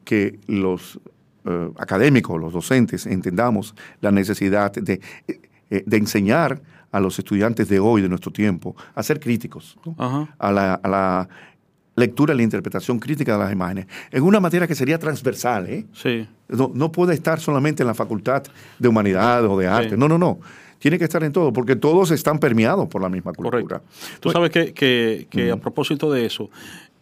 que 0.05 0.39
los 0.47 0.99
eh, 1.45 1.71
académicos, 1.79 2.41
los 2.41 2.53
docentes, 2.53 3.05
entendamos 3.07 3.75
la 4.01 4.11
necesidad 4.13 4.73
de, 4.73 5.01
eh, 5.27 5.83
de 5.85 5.97
enseñar 5.97 6.61
a 6.93 7.01
los 7.01 7.19
estudiantes 7.19 7.69
de 7.69 7.81
hoy, 7.81 8.03
de 8.03 8.09
nuestro 8.09 8.31
tiempo, 8.31 8.77
a 8.95 9.03
ser 9.03 9.19
críticos, 9.19 9.77
a, 10.39 10.53
la, 10.53 10.75
a 10.75 10.89
la 10.89 11.29
lectura 11.97 12.35
y 12.35 12.37
la 12.37 12.43
interpretación 12.43 12.99
crítica 13.01 13.33
de 13.33 13.39
las 13.45 13.53
imágenes, 13.53 13.87
en 14.11 14.23
una 14.23 14.39
materia 14.41 14.67
que 14.69 14.75
sería 14.75 14.99
transversal, 14.99 15.67
¿eh? 15.69 15.87
Sí. 15.93 16.27
No, 16.49 16.71
no 16.75 16.93
puede 16.93 17.15
estar 17.15 17.41
solamente 17.41 17.83
en 17.83 17.87
la 17.87 17.95
facultad 17.95 18.43
de 18.79 18.89
humanidades 18.89 19.51
o 19.51 19.59
de 19.59 19.67
arte, 19.67 19.91
Sí. 19.91 19.97
no, 19.97 20.07
no, 20.09 20.19
no. 20.19 20.39
Tiene 20.79 20.99
que 20.99 21.05
estar 21.05 21.23
en 21.23 21.33
todo, 21.33 21.53
porque 21.53 21.77
todos 21.77 22.11
están 22.11 22.39
permeados 22.39 22.89
por 22.89 23.01
la 23.03 23.09
misma 23.09 23.33
cultura. 23.33 23.63
Correcto. 23.63 23.83
Tú 24.21 24.31
sabes 24.31 24.51
que, 24.51 24.73
que- 24.75 25.27
que 25.31 25.51
a 25.51 25.57
propósito 25.57 26.11
de 26.13 26.27
eso, 26.27 26.51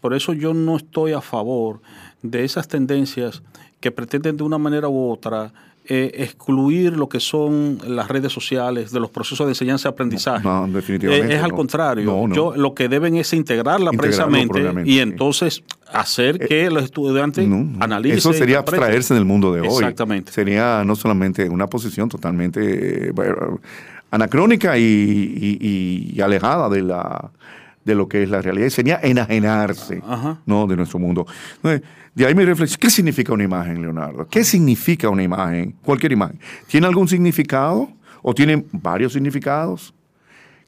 por 0.00 0.12
eso 0.14 0.32
yo 0.34 0.52
no 0.54 0.76
estoy 0.76 1.12
a 1.12 1.20
favor 1.20 1.80
de 2.22 2.44
esas 2.44 2.68
tendencias 2.68 3.42
que 3.80 3.90
pretenden 3.90 4.36
de 4.36 4.42
una 4.42 4.58
manera 4.58 4.88
u 4.88 5.10
otra 5.10 5.52
eh, 5.92 6.12
excluir 6.22 6.96
lo 6.96 7.08
que 7.08 7.18
son 7.18 7.78
las 7.84 8.06
redes 8.08 8.32
sociales 8.32 8.92
de 8.92 9.00
los 9.00 9.10
procesos 9.10 9.44
de 9.46 9.50
enseñanza 9.52 9.88
y 9.88 9.90
aprendizaje. 9.90 10.46
No, 10.46 10.68
definitivamente 10.68 11.34
Eh, 11.34 11.36
es 11.36 11.42
al 11.42 11.50
contrario. 11.52 12.28
Yo, 12.32 12.54
lo 12.56 12.74
que 12.74 12.88
deben 12.88 13.16
es 13.16 13.32
integrarla 13.32 13.90
precisamente 13.90 14.60
y 14.84 14.92
sí. 14.92 15.00
entonces 15.00 15.64
hacer 15.92 16.38
que 16.38 16.70
los 16.70 16.84
estudiantes 16.84 17.44
analicen. 17.80 18.18
Eso 18.18 18.32
sería 18.32 18.60
abstraerse 18.60 19.14
del 19.14 19.24
mundo 19.24 19.52
de 19.52 19.62
hoy. 19.62 19.66
Exactamente. 19.66 20.30
Sería 20.30 20.84
no 20.84 20.94
solamente 20.94 21.48
una 21.48 21.66
posición 21.66 22.08
totalmente 22.08 23.08
eh, 23.08 23.12
anacrónica 24.12 24.78
y, 24.78 24.82
y- 25.60 26.12
y 26.16 26.20
alejada 26.20 26.68
de 26.68 26.82
la 26.82 27.30
de 27.84 27.94
lo 27.94 28.08
que 28.08 28.22
es 28.22 28.30
la 28.30 28.42
realidad. 28.42 28.68
Sería 28.68 29.00
enajenarse 29.02 30.02
¿no? 30.46 30.66
de 30.66 30.76
nuestro 30.76 30.98
mundo. 30.98 31.26
Entonces, 31.56 31.82
De 32.14 32.26
ahí 32.26 32.34
mi 32.34 32.44
reflexión. 32.44 32.78
¿Qué 32.80 32.90
significa 32.90 33.32
una 33.32 33.44
imagen, 33.44 33.80
Leonardo? 33.80 34.26
¿Qué 34.28 34.44
significa 34.44 35.08
una 35.08 35.22
imagen? 35.22 35.74
Cualquier 35.82 36.12
imagen. 36.12 36.38
¿Tiene 36.66 36.86
algún 36.86 37.08
significado? 37.08 37.90
¿O 38.22 38.34
tiene 38.34 38.64
varios 38.72 39.14
significados? 39.14 39.94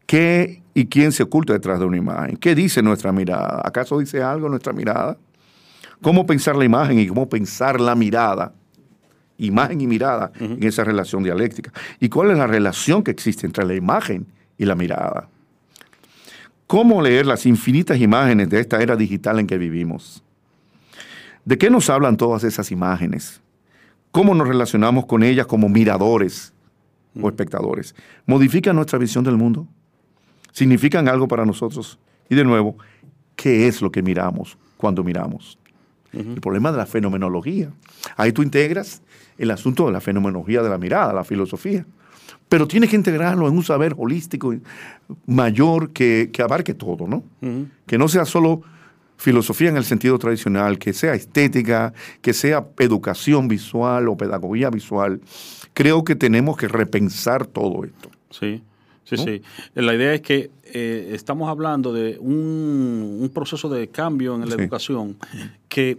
¿Qué 0.07 0.63
y 0.75 0.87
quién 0.87 1.13
se 1.13 1.23
oculta 1.23 1.53
detrás 1.53 1.79
de 1.79 1.85
una 1.85 1.97
imagen? 1.97 2.37
¿Qué 2.37 2.55
dice 2.55 2.83
nuestra 2.83 3.13
mirada? 3.13 3.61
¿Acaso 3.65 3.99
dice 3.99 4.23
algo 4.23 4.49
nuestra 4.49 4.73
mirada? 4.73 5.19
¿Cómo 6.01 6.27
pensar 6.27 6.57
la 6.57 6.65
imagen 6.65 6.99
y 6.99 7.07
cómo 7.07 7.29
pensar 7.29 7.81
la 7.81 7.95
mirada? 7.95 8.53
Imagen 9.39 9.81
y 9.81 9.87
mirada 9.87 10.33
en 10.39 10.63
esa 10.63 10.85
relación 10.85 11.23
dialéctica. 11.23 11.73
¿Y 12.01 12.09
cuál 12.09 12.31
es 12.31 12.39
la 12.39 12.47
relación 12.47 13.03
que 13.03 13.11
existe 13.11 13.47
entre 13.47 13.65
la 13.65 13.75
imagen 13.75 14.27
y 14.57 14.65
la 14.65 14.75
mirada? 14.75 15.29
¿Cómo 16.73 17.03
leer 17.03 17.27
las 17.27 17.45
infinitas 17.45 18.01
imágenes 18.01 18.49
de 18.49 18.59
esta 18.59 18.81
era 18.83 18.97
digital 18.97 19.39
en 19.39 19.47
que 19.47 19.59
vivimos? 19.59 20.25
¿De 21.45 21.59
qué 21.59 21.69
nos 21.69 21.91
hablan 21.91 22.17
todas 22.17 22.45
esas 22.45 22.73
imágenes? 22.73 23.43
¿Cómo 24.11 24.35
nos 24.35 24.49
relacionamos 24.49 25.05
con 25.05 25.23
ellas 25.23 25.45
como 25.45 25.69
miradores 25.69 26.55
o 27.21 27.29
espectadores? 27.29 27.95
¿Modifican 28.25 28.75
nuestra 28.75 28.99
visión 28.99 29.23
del 29.23 29.37
mundo? 29.37 29.69
¿Significan 30.53 31.09
algo 31.09 31.29
para 31.29 31.45
nosotros? 31.45 31.99
Y 32.31 32.37
de 32.37 32.45
nuevo, 32.45 32.79
¿qué 33.37 33.69
es 33.69 33.83
lo 33.83 33.93
que 33.93 34.01
miramos 34.01 34.57
cuando 34.79 35.05
miramos? 35.05 35.59
El 36.15 36.41
problema 36.41 36.73
de 36.73 36.79
la 36.79 36.87
fenomenología. 36.87 37.71
Ahí 38.17 38.33
tú 38.33 38.43
integras 38.43 39.03
el 39.37 39.51
asunto 39.51 39.85
de 39.85 39.93
la 39.93 40.01
fenomenología 40.01 40.63
de 40.63 40.71
la 40.71 40.79
mirada, 40.79 41.13
la 41.13 41.25
filosofía. 41.25 41.85
Pero 42.53 42.69
tienes 42.69 42.91
que 42.91 42.97
integrarlo 42.97 43.49
en 43.49 43.57
un 43.57 43.65
saber 43.65 43.95
holístico 43.97 44.55
mayor 45.25 45.89
que, 45.95 46.29
que 46.31 46.43
abarque 46.43 46.75
todo, 46.75 47.07
¿no? 47.09 47.25
Que 47.87 47.97
no 47.97 48.09
sea 48.09 48.27
solo 48.27 48.61
filosofía 49.17 49.71
en 49.71 49.79
el 49.79 49.85
sentido 49.85 50.19
tradicional, 50.19 50.79
que 50.79 50.93
sea 50.93 51.15
estética, 51.15 51.95
que 52.21 52.35
sea 52.35 52.67
educación 52.79 53.49
visual 53.49 54.07
o 54.09 54.19
pedagogía 54.19 54.69
visual. 54.69 55.23
Creo 55.73 56.05
que 56.05 56.15
tenemos 56.15 56.59
que 56.59 56.69
repensar 56.69 57.47
todo 57.47 57.85
esto. 57.87 58.11
Sí, 58.29 58.63
sí, 59.05 59.15
¿No? 59.17 59.25
sí. 59.25 59.43
La 59.75 59.95
idea 59.95 60.13
es 60.13 60.21
que 60.21 60.51
eh, 60.75 61.13
estamos 61.15 61.49
hablando 61.49 61.91
de 61.95 62.19
un, 62.19 63.17
un 63.19 63.31
proceso 63.33 63.71
de 63.71 63.89
cambio 63.89 64.35
en 64.35 64.43
la 64.43 64.57
Sí. 64.57 64.61
educación 64.61 65.17
que, 65.71 65.97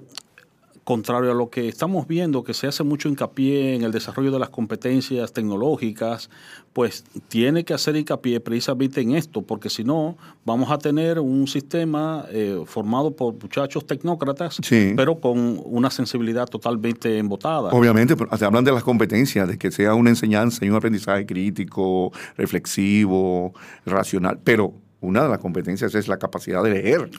contrario 0.84 1.32
a 1.32 1.34
lo 1.34 1.50
que 1.50 1.68
estamos 1.70 2.08
viendo, 2.08 2.44
que 2.44 2.54
se 2.54 2.68
hace 2.68 2.84
mucho 2.84 3.08
hincapié 3.08 3.76
en 3.76 3.84
el 3.84 3.92
desarrollo 3.92 4.32
de 4.32 4.40
las 4.40 4.50
competencias 4.50 5.32
tecnológicas, 5.32 6.30
pues 6.74 7.06
tiene 7.30 7.64
que 7.64 7.74
hacer 7.74 7.96
hincapié 7.96 8.40
precisamente 8.40 9.00
en 9.02 9.16
esto, 9.16 9.44
porque 9.44 9.70
si 9.70 9.84
no, 9.84 10.18
vamos 10.46 10.72
a 10.72 10.78
tener 10.78 11.20
un 11.20 11.48
sistema 11.48 12.26
eh, 12.32 12.62
formado 12.66 13.16
por 13.16 13.34
muchachos 13.42 13.86
tecnócratas, 13.86 14.58
Sí. 14.62 14.94
pero 14.96 15.20
con 15.20 15.62
una 15.64 15.90
sensibilidad 15.90 16.48
totalmente 16.48 17.18
embotada. 17.18 17.70
Obviamente, 17.72 18.16
pero 18.18 18.36
se 18.36 18.44
hablan 18.44 18.64
de 18.64 18.72
las 18.72 18.84
competencias, 18.84 19.48
de 19.48 19.58
que 19.58 19.72
sea 19.72 19.94
una 19.94 20.10
enseñanza 20.10 20.66
y 20.66 20.70
un 20.70 20.76
aprendizaje 20.76 21.26
crítico, 21.26 22.12
reflexivo, 22.36 23.54
racional, 23.86 24.40
pero 24.44 24.74
una 25.04 25.24
de 25.24 25.30
las 25.30 25.40
competencias 25.40 25.94
es 25.96 26.08
la 26.08 26.18
capacidad 26.18 26.64
de 26.64 26.72
leer, 26.72 27.10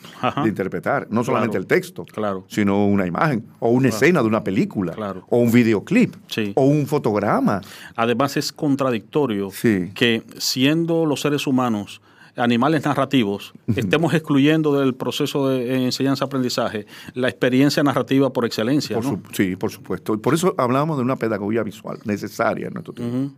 de 0.43 0.49
interpretar, 0.49 1.07
no 1.11 1.23
solamente 1.23 1.53
Claro. 1.53 1.63
el 1.63 1.67
texto, 1.67 2.05
Claro. 2.05 2.45
sino 2.49 2.87
una 2.87 3.07
imagen, 3.07 3.45
o 3.61 3.69
una 3.71 3.89
Claro. 3.89 3.95
escena 3.97 4.21
de 4.23 4.29
una 4.29 4.43
película, 4.43 4.95
o 5.29 5.39
un 5.39 5.53
videoclip, 5.53 6.15
Sí. 6.27 6.53
o 6.57 6.65
un 6.65 6.87
fotograma. 6.87 7.61
Además 7.97 8.37
es 8.37 8.53
contradictorio 8.53 9.51
que 9.95 10.23
siendo 10.39 11.07
los 11.07 11.21
seres 11.21 11.47
humanos 11.47 12.01
animales 12.37 12.85
narrativos, 12.85 13.53
estemos 13.77 14.13
excluyendo 14.13 14.81
del 14.81 14.95
proceso 14.95 15.49
de 15.49 15.85
enseñanza-aprendizaje 15.85 16.87
la 17.15 17.29
experiencia 17.29 17.83
narrativa 17.85 18.33
por 18.33 18.45
excelencia. 18.45 18.97
Por 18.97 19.05
¿no? 19.05 19.11
su- 19.29 19.35
sí, 19.35 19.55
por 19.57 19.71
supuesto. 19.71 20.19
Por 20.21 20.35
eso 20.35 20.53
hablamos 20.59 20.97
de 20.97 21.05
una 21.05 21.15
pedagogía 21.17 21.63
visual 21.63 21.99
necesaria 22.05 22.67
en 22.69 22.73
nuestro 22.75 22.93
tiempo. 22.95 23.35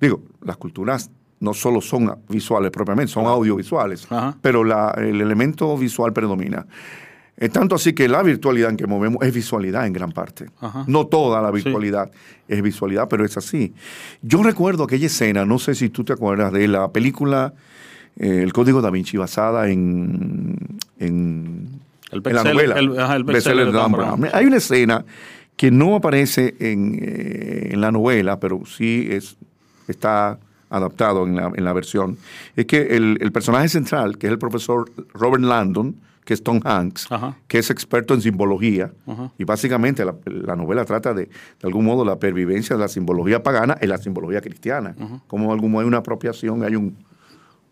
Digo, 0.00 0.22
las 0.42 0.56
culturas 0.56 1.10
no 1.40 1.54
solo 1.54 1.80
son 1.80 2.14
visuales 2.28 2.70
propiamente, 2.70 3.12
son 3.12 3.26
audiovisuales, 3.26 4.06
pero 4.40 4.62
la- 4.64 4.94
el 4.98 5.20
elemento 5.20 5.76
visual 5.76 6.12
predomina. 6.12 6.66
Es 7.36 7.50
tanto 7.50 7.74
así 7.74 7.94
que 7.94 8.06
la 8.06 8.22
virtualidad 8.22 8.68
en 8.68 8.76
que 8.76 8.86
movemos 8.86 9.22
es 9.24 9.32
visualidad 9.34 9.86
en 9.86 9.94
gran 9.94 10.12
parte. 10.12 10.46
Ajá. 10.60 10.84
No 10.86 11.06
toda 11.06 11.40
la 11.40 11.50
virtualidad 11.50 12.10
es 12.46 12.60
visualidad, 12.60 13.08
pero 13.08 13.24
es 13.24 13.34
así. 13.38 13.72
Yo 14.20 14.42
recuerdo 14.42 14.84
aquella 14.84 15.06
escena, 15.06 15.46
no 15.46 15.58
sé 15.58 15.74
si 15.74 15.88
tú 15.88 16.04
te 16.04 16.12
acuerdas 16.12 16.52
de 16.52 16.68
la 16.68 16.88
película 16.92 17.54
eh, 18.18 18.42
El 18.42 18.52
Código 18.52 18.82
da 18.82 18.90
Vinci, 18.90 19.16
basada 19.16 19.70
en, 19.70 20.56
en, 20.98 21.68
El 22.10 22.20
en 22.26 22.34
la 22.34 22.44
novela. 22.44 22.78
el- 22.78 22.98
ajá, 23.00 23.16
el 23.16 23.24
bestseller 23.24 23.66
de 23.66 23.72
Dan. 23.72 23.92
Brown. 23.92 24.28
Hay 24.34 24.44
una 24.44 24.56
escena 24.58 25.04
que 25.56 25.70
no 25.70 25.94
aparece 25.94 26.54
en, 26.58 26.98
eh, 27.00 27.68
en 27.72 27.80
la 27.80 27.90
novela, 27.92 28.38
pero 28.38 28.60
sí 28.66 29.08
es, 29.10 29.36
está 29.88 30.38
adaptado 30.70 31.26
en 31.26 31.36
la, 31.36 31.52
en 31.54 31.64
la 31.64 31.72
versión. 31.72 32.16
Es 32.56 32.64
que 32.66 32.96
el, 32.96 33.18
el 33.20 33.32
personaje 33.32 33.68
central, 33.68 34.16
que 34.18 34.26
es 34.28 34.32
el 34.32 34.38
profesor 34.38 34.90
Robert 35.12 35.42
Landon, 35.44 35.96
que 36.24 36.34
es 36.34 36.42
Tom 36.44 36.60
Hanks, 36.64 37.08
que 37.48 37.58
es 37.58 37.70
experto 37.70 38.14
en 38.14 38.20
simbología, 38.20 38.92
Ajá. 39.06 39.32
y 39.38 39.44
básicamente 39.44 40.04
la, 40.04 40.14
la 40.26 40.54
novela 40.54 40.84
trata 40.84 41.12
de, 41.12 41.24
de 41.26 41.30
algún 41.64 41.84
modo, 41.84 42.04
la 42.04 42.18
pervivencia 42.20 42.76
de 42.76 42.80
la 42.82 42.88
simbología 42.88 43.42
pagana 43.42 43.76
en 43.80 43.88
la 43.88 43.98
simbología 43.98 44.40
cristiana. 44.40 44.94
Como 45.26 45.46
de 45.48 45.52
algún 45.54 45.72
modo 45.72 45.80
hay 45.82 45.88
una 45.88 45.98
apropiación, 45.98 46.62
hay 46.62 46.76
un, 46.76 46.96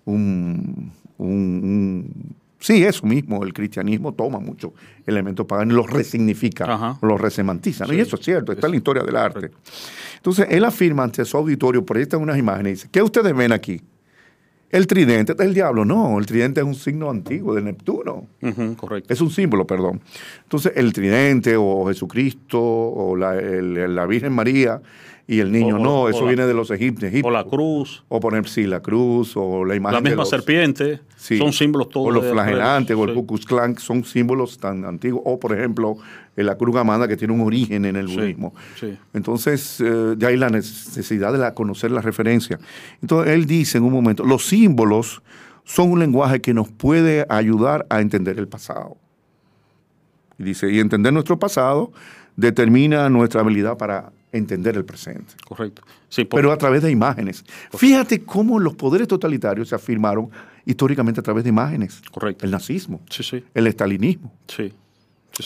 un, 0.04 0.92
un- 1.18 1.28
un- 1.62 2.36
sí, 2.58 2.82
eso 2.84 3.06
mismo, 3.06 3.42
el 3.44 3.52
cristianismo 3.52 4.12
toma 4.12 4.38
muchos 4.40 4.72
elementos 5.06 5.46
paganos 5.46 5.72
y 5.74 5.76
los 5.76 5.90
resignifica, 5.90 6.96
los 7.00 7.20
resemantiza. 7.20 7.86
¿no? 7.86 7.92
Y 7.92 7.96
Sí. 7.96 8.02
eso 8.02 8.16
es 8.16 8.24
cierto, 8.24 8.52
está 8.52 8.66
en 8.66 8.72
la 8.72 8.76
historia 8.76 9.02
del 9.02 9.16
arte. 9.16 9.50
Entonces, 10.16 10.46
él 10.50 10.64
afirma 10.64 11.04
ante 11.04 11.24
su 11.24 11.36
auditorio, 11.36 11.84
proyecta 11.84 12.16
unas 12.18 12.36
imágenes 12.38 12.70
y 12.70 12.74
dice, 12.74 12.88
¿qué 12.90 13.02
ustedes 13.02 13.34
ven 13.34 13.52
aquí? 13.52 13.80
El 14.70 14.86
tridente 14.86 15.32
del 15.32 15.54
diablo, 15.54 15.86
no, 15.86 16.18
el 16.18 16.26
tridente 16.26 16.60
es 16.60 16.66
un 16.66 16.74
signo 16.74 17.08
antiguo 17.08 17.54
de 17.54 17.62
Neptuno. 17.62 18.26
Correcto. 18.76 19.10
Es 19.14 19.20
un 19.22 19.30
símbolo, 19.30 19.66
perdón. 19.66 20.02
Entonces, 20.42 20.72
el 20.76 20.92
tridente 20.92 21.54
o 21.56 21.86
Jesucristo 21.88 22.60
o 22.60 23.16
la, 23.16 23.36
el- 23.38 23.94
la 23.94 24.04
Virgen 24.04 24.34
María 24.34 24.82
y 25.30 25.40
el 25.40 25.52
niño, 25.52 25.76
O- 25.76 25.78
no, 25.78 25.94
o 26.02 26.08
eso 26.08 26.22
la- 26.22 26.28
viene 26.28 26.46
de 26.46 26.54
los 26.54 26.70
egipcios. 26.70 27.12
O 27.22 27.30
la 27.30 27.44
cruz. 27.44 28.02
O 28.08 28.18
poner, 28.18 28.48
sí, 28.48 28.64
la 28.66 28.80
cruz 28.80 29.36
o 29.36 29.62
la 29.64 29.76
imagen 29.76 29.96
La 29.96 30.00
de 30.00 30.08
misma 30.10 30.22
los- 30.22 30.30
serpiente. 30.30 31.00
Sí. 31.16 31.36
Son 31.36 31.52
símbolos 31.52 31.90
todos. 31.90 32.06
O 32.08 32.10
los 32.10 32.24
flagelantes 32.26 32.96
o 32.96 33.04
el. 33.04 33.12
Ku 33.14 33.26
Klux 33.26 33.44
Klan 33.44 33.76
son 33.78 34.04
símbolos 34.04 34.56
tan 34.56 34.86
antiguos. 34.86 35.20
O, 35.26 35.38
por 35.38 35.52
ejemplo, 35.56 35.98
eh, 36.34 36.42
la 36.42 36.56
cruz 36.56 36.74
gamada 36.74 37.06
que 37.06 37.16
tiene 37.18 37.34
un 37.34 37.42
origen 37.42 37.84
en 37.84 37.96
el 37.96 38.08
Sí, 38.08 38.16
budismo. 38.16 38.54
sí. 38.80 38.96
Entonces, 39.12 39.80
eh, 39.82 39.84
de 40.16 40.26
ahí 40.26 40.36
la 40.38 40.48
necesidad 40.48 41.30
de 41.32 41.38
la- 41.38 41.52
conocer 41.52 41.90
la 41.90 42.00
referencia. 42.00 42.58
Entonces, 43.02 43.34
él 43.34 43.44
dice 43.44 43.76
en 43.78 43.84
un 43.84 43.92
momento, 43.92 44.24
los 44.24 44.46
símbolos 44.46 45.20
son 45.64 45.90
un 45.90 45.98
lenguaje 45.98 46.40
que 46.40 46.54
nos 46.54 46.70
puede 46.70 47.26
ayudar 47.28 47.84
a 47.90 48.00
entender 48.00 48.38
el 48.38 48.48
pasado. 48.48 48.96
Y 50.38 50.44
dice, 50.44 50.72
y 50.72 50.78
entender 50.78 51.12
nuestro 51.12 51.38
pasado 51.38 51.92
determina 52.36 53.10
nuestra 53.10 53.42
habilidad 53.42 53.76
para 53.76 54.12
entender 54.32 54.76
el 54.76 54.84
presente. 54.84 55.34
Correcto. 55.46 55.82
Sí, 56.08 56.24
por- 56.24 56.38
Pero 56.40 56.52
a 56.52 56.58
través 56.58 56.82
de 56.82 56.90
imágenes. 56.90 57.44
Fíjate 57.76 58.22
cómo 58.24 58.58
los 58.58 58.74
poderes 58.74 59.08
totalitarios 59.08 59.68
se 59.68 59.74
afirmaron 59.74 60.30
históricamente 60.66 61.20
a 61.20 61.22
través 61.22 61.44
de 61.44 61.50
imágenes. 61.50 62.02
Correcto. 62.10 62.44
El 62.44 62.50
nazismo, 62.50 63.00
Sí, 63.10 63.22
sí. 63.22 63.42
el 63.54 63.66
estalinismo, 63.66 64.32
Sí. 64.46 64.72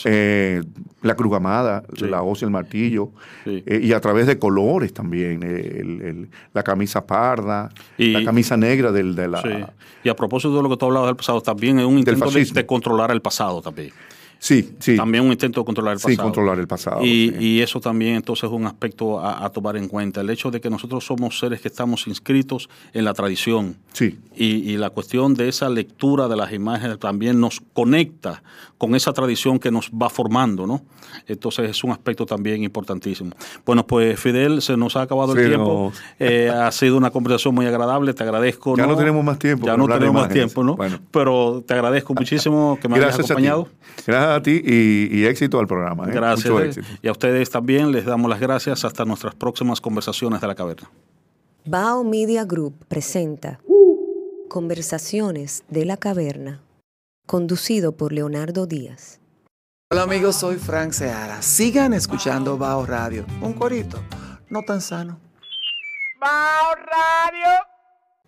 eh, 0.05 0.61
la 1.01 1.15
cruz 1.15 1.31
gamada, 1.31 1.83
Sí. 1.95 2.05
la 2.05 2.23
hoz 2.23 2.41
y 2.41 2.45
el 2.45 2.51
martillo, 2.51 3.11
Sí. 3.43 3.63
eh, 3.65 3.79
y 3.83 3.93
a 3.93 3.99
través 4.01 4.25
de 4.27 4.39
colores 4.39 4.93
también, 4.93 5.43
eh, 5.43 5.77
el- 5.81 6.01
el- 6.01 6.29
la 6.53 6.63
camisa 6.63 7.05
parda, 7.05 7.69
Y- 7.97 8.11
la 8.11 8.23
camisa 8.25 8.57
negra 8.57 8.91
del, 8.91 9.15
de 9.15 9.27
la... 9.27 9.41
Sí. 9.41 9.49
Y 10.03 10.09
a 10.09 10.15
propósito 10.15 10.55
de 10.57 10.63
lo 10.63 10.69
que 10.69 10.77
tú 10.77 10.85
hablabas 10.87 11.07
del 11.07 11.15
pasado, 11.15 11.41
también 11.41 11.79
es 11.79 11.85
un 11.85 11.97
intento 11.99 12.29
de, 12.29 12.43
de 12.43 12.65
controlar 12.65 13.11
el 13.11 13.21
pasado 13.21 13.61
también. 13.61 13.91
Sí, 14.43 14.75
sí. 14.79 14.97
También 14.97 15.23
un 15.23 15.31
intento 15.31 15.61
de 15.61 15.65
controlar 15.65 15.93
el 15.93 15.99
Sí, 15.99 16.07
pasado. 16.07 16.23
controlar 16.23 16.59
el 16.59 16.67
pasado, 16.67 17.01
Y, 17.01 17.29
sí. 17.29 17.35
y 17.39 17.61
eso 17.61 17.79
también 17.79 18.15
entonces 18.15 18.43
es 18.43 18.51
un 18.51 18.65
aspecto 18.67 19.17
a, 19.21 19.45
a 19.45 19.49
tomar 19.51 19.77
en 19.77 19.87
cuenta. 19.87 20.19
El 20.19 20.29
hecho 20.29 20.51
de 20.51 20.59
que 20.59 20.69
nosotros 20.69 21.05
somos 21.05 21.39
seres 21.39 21.61
que 21.61 21.69
estamos 21.69 22.07
inscritos 22.07 22.67
en 22.91 23.05
la 23.05 23.13
tradición. 23.13 23.77
Sí. 23.93 24.19
Y, 24.35 24.69
y 24.69 24.75
la 24.75 24.89
cuestión 24.89 25.33
de 25.33 25.47
esa 25.47 25.69
lectura 25.69 26.27
de 26.27 26.35
las 26.35 26.51
imágenes 26.51 26.99
también 26.99 27.39
nos 27.39 27.61
conecta 27.71 28.43
con 28.77 28.95
esa 28.95 29.13
tradición 29.13 29.59
que 29.59 29.71
nos 29.71 29.89
va 29.91 30.09
formando, 30.09 30.67
¿no? 30.67 30.81
Entonces 31.27 31.69
es 31.69 31.81
un 31.85 31.91
aspecto 31.91 32.25
también 32.25 32.63
importantísimo. 32.63 33.31
Bueno, 33.65 33.87
pues 33.87 34.19
Fidel, 34.19 34.61
se 34.61 34.75
nos 34.75 34.97
ha 34.97 35.03
acabado 35.03 35.31
el 35.33 35.39
Sí, 35.43 35.47
tiempo. 35.47 35.93
no. 35.93 36.01
Eh, 36.19 36.49
ha 36.49 36.69
sido 36.73 36.97
una 36.97 37.11
conversación 37.11 37.55
muy 37.55 37.65
agradable, 37.65 38.13
te 38.13 38.23
agradezco. 38.23 38.75
Ya 38.75 38.87
no 38.87 38.97
tenemos 38.97 39.23
más 39.23 39.39
tiempo 39.39 39.65
Ya 39.65 39.77
no 39.77 39.87
tenemos 39.87 40.13
más 40.13 40.27
tiempo, 40.29 40.65
¿no? 40.65 40.75
Bueno. 40.75 40.99
Pero 41.11 41.63
te 41.65 41.75
agradezco 41.75 42.13
muchísimo 42.13 42.77
que 42.81 42.89
me 42.89 42.97
hayas 42.97 43.15
acompañado. 43.17 43.69
Gracias 44.05 44.32
a 44.35 44.41
ti 44.41 44.61
y, 44.63 45.09
y 45.11 45.25
éxito 45.25 45.59
al 45.59 45.67
programa. 45.67 46.05
¿eh? 46.07 46.11
Gracias. 46.13 46.51
Mucho 46.51 46.63
éxito. 46.63 46.87
Y 47.01 47.07
a 47.07 47.11
ustedes 47.11 47.49
también 47.49 47.91
les 47.91 48.05
damos 48.05 48.29
las 48.29 48.39
gracias 48.39 48.85
hasta 48.85 49.05
nuestras 49.05 49.35
próximas 49.35 49.79
conversaciones 49.81 50.41
de 50.41 50.47
la 50.47 50.55
caverna. 50.55 50.89
Bao 51.65 52.03
Media 52.03 52.43
Group 52.43 52.85
presenta 52.87 53.59
Conversaciones 54.49 55.63
de 55.69 55.85
la 55.85 55.97
Caverna, 55.97 56.61
conducido 57.25 57.93
por 57.93 58.13
Leonardo 58.13 58.67
Díaz. 58.67 59.19
Hola 59.89 60.03
amigos, 60.03 60.35
soy 60.35 60.57
Frank 60.57 60.91
Seara. 60.91 61.41
Sigan 61.41 61.93
escuchando 61.93 62.57
Bao 62.57 62.85
Radio. 62.85 63.25
Un 63.41 63.53
corito, 63.53 64.03
no 64.49 64.61
tan 64.63 64.81
sano. 64.81 65.19
Bao 66.19 66.75
Radio. 66.75 67.72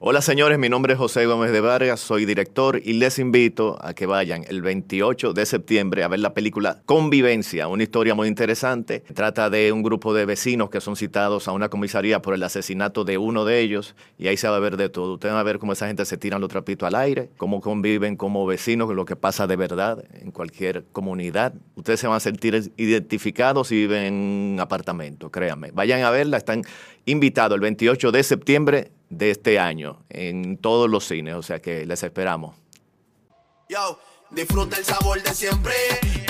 Hola 0.08 0.22
señores, 0.22 0.60
mi 0.60 0.70
nombre 0.70 0.94
es 0.94 1.00
José 1.00 1.26
Gómez 1.26 1.52
de 1.52 1.62
Vargas, 1.62 2.00
soy 2.00 2.26
director 2.26 2.80
y 2.86 2.94
les 2.94 3.18
invito 3.18 3.76
a 3.82 3.96
que 3.96 4.06
vayan 4.06 4.46
el 4.48 4.62
28 4.62 5.34
de 5.34 5.48
septiembre 5.48 6.04
a 6.04 6.08
ver 6.08 6.20
la 6.20 6.36
película 6.36 6.84
Convivencia, 6.86 7.68
una 7.68 7.82
historia 7.82 8.14
muy 8.14 8.28
interesante. 8.28 9.00
Trata 9.00 9.50
de 9.50 9.72
un 9.72 9.82
grupo 9.82 10.14
de 10.14 10.28
vecinos 10.28 10.70
que 10.70 10.80
son 10.80 10.96
citados 10.96 11.48
a 11.48 11.54
una 11.54 11.70
comisaría 11.70 12.22
por 12.22 12.36
el 12.36 12.44
asesinato 12.44 13.04
de 13.04 13.18
uno 13.18 13.46
de 13.46 13.62
ellos 13.62 13.96
y 14.20 14.28
ahí 14.28 14.38
se 14.38 14.48
va 14.48 14.58
a 14.58 14.60
ver 14.60 14.78
de 14.78 14.90
todo. 14.90 15.14
Ustedes 15.14 15.34
van 15.34 15.40
a 15.40 15.44
ver 15.44 15.58
cómo 15.58 15.74
esa 15.74 15.88
gente 15.88 16.06
se 16.06 16.18
tiran 16.18 16.40
los 16.40 16.52
trapitos 16.52 16.86
al 16.86 16.94
aire, 16.94 17.32
cómo 17.38 17.60
conviven 17.60 18.16
como 18.16 18.46
vecinos, 18.46 18.94
lo 18.94 19.06
que 19.06 19.16
pasa 19.16 19.48
de 19.48 19.56
verdad 19.56 20.06
en 20.22 20.30
cualquier 20.30 20.86
comunidad. 20.92 21.56
Ustedes 21.74 22.00
se 22.00 22.06
van 22.06 22.18
a 22.18 22.20
sentir 22.20 22.72
identificados 22.78 23.70
si 23.70 23.76
viven 23.78 24.04
en 24.04 24.14
un 24.54 24.60
apartamento, 24.60 25.32
créanme. 25.32 25.72
Vayan 25.72 26.04
a 26.04 26.12
verla, 26.12 26.38
están 26.38 26.62
invitados 27.06 27.56
el 27.56 27.62
28 27.62 28.12
de 28.12 28.24
septiembre 28.24 28.92
de 29.10 29.32
este 29.32 29.60
año 29.60 30.04
en 30.10 30.58
todos 30.58 30.90
los 30.90 31.06
cines, 31.06 31.36
o 31.36 31.44
sea 31.44 31.62
que 31.62 31.86
les 31.86 32.04
esperamos. 32.04 32.56
Yo, 33.70 34.00
disfruta 34.32 34.78
el 34.78 34.86
sabor 34.86 35.22
de 35.22 35.34
siempre 35.34 35.74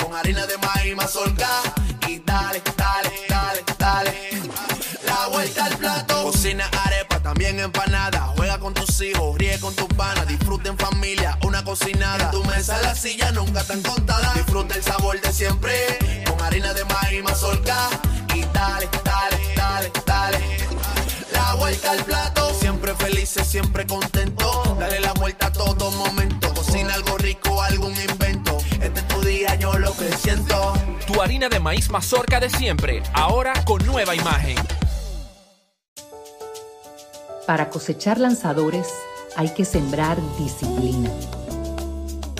con 0.02 0.14
harina 0.14 0.46
de 0.46 0.56
maíz 0.58 0.96
mazorca 0.96 1.48
y 2.08 2.18
dale, 2.20 2.62
dale, 2.76 3.10
dale, 3.28 3.64
dale. 3.78 4.12
La 5.04 5.28
vuelta 5.28 5.64
al 5.66 5.76
plato, 5.76 6.22
cocina 6.24 6.68
arepa, 6.84 7.20
también 7.20 7.58
empanada. 7.60 8.32
Juega 8.36 8.58
con 8.58 8.74
tus 8.74 9.00
hijos, 9.00 9.36
ríe 9.38 9.58
con 9.60 9.74
tus 9.74 9.88
panas, 9.88 10.26
disfruta 10.26 10.68
en 10.68 10.78
familia, 10.78 11.38
una 11.44 11.64
cocinada. 11.64 12.26
En 12.26 12.30
tu 12.30 12.44
mesa 12.44 12.80
la 12.82 12.94
silla 12.94 13.32
nunca 13.32 13.64
tan 13.64 13.82
contada. 13.82 14.32
Disfruta 14.34 14.74
el 14.74 14.82
sabor 14.82 15.20
de 15.20 15.32
siempre 15.32 16.15
con 16.36 16.46
harina 16.46 16.72
de 16.74 16.84
maíz 16.84 17.22
mazorca 17.22 17.88
y 18.34 18.42
dale, 18.52 18.88
dale, 19.04 19.54
dale, 19.56 19.92
dale. 20.04 20.38
La 21.32 21.54
vuelta 21.54 21.90
al 21.92 22.04
plato, 22.04 22.54
siempre 22.54 22.94
felices, 22.94 23.46
siempre 23.46 23.86
contento. 23.86 24.76
Dale 24.78 25.00
la 25.00 25.12
vuelta 25.14 25.46
a 25.46 25.52
todo 25.52 25.90
momento. 25.92 26.52
Cocina 26.54 26.94
algo 26.94 27.16
rico, 27.18 27.62
algún 27.62 27.94
invento. 27.96 28.58
Este 28.80 29.00
es 29.00 29.08
tu 29.08 29.20
día, 29.22 29.54
yo 29.56 29.78
lo 29.78 29.96
que 29.96 30.12
siento. 30.16 30.74
Tu 31.06 31.20
harina 31.20 31.48
de 31.48 31.60
maíz 31.60 31.90
mazorca 31.90 32.40
de 32.40 32.50
siempre, 32.50 33.02
ahora 33.12 33.52
con 33.64 33.84
nueva 33.86 34.14
imagen. 34.14 34.56
Para 37.46 37.70
cosechar 37.70 38.18
lanzadores 38.18 38.88
hay 39.36 39.50
que 39.50 39.64
sembrar 39.64 40.18
disciplina. 40.38 41.10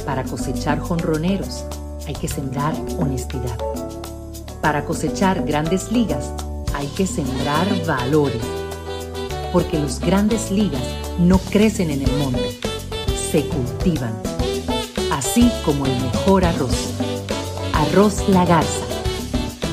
Para 0.04 0.24
cosechar 0.24 0.80
jonroneros 0.80 1.64
hay 2.06 2.14
que 2.14 2.28
sembrar 2.28 2.74
honestidad. 2.98 3.56
Para 4.66 4.84
cosechar 4.84 5.44
grandes 5.44 5.92
ligas 5.92 6.32
hay 6.74 6.88
que 6.88 7.06
sembrar 7.06 7.68
valores. 7.86 8.42
Porque 9.52 9.78
los 9.78 10.00
grandes 10.00 10.50
ligas 10.50 10.82
no 11.20 11.38
crecen 11.38 11.88
en 11.88 12.02
el 12.02 12.10
monte, 12.18 12.58
se 13.30 13.46
cultivan. 13.46 14.12
Así 15.12 15.52
como 15.64 15.86
el 15.86 15.92
mejor 16.00 16.44
arroz. 16.44 16.94
Arroz 17.74 18.28
La 18.28 18.44
Garza. 18.44 18.84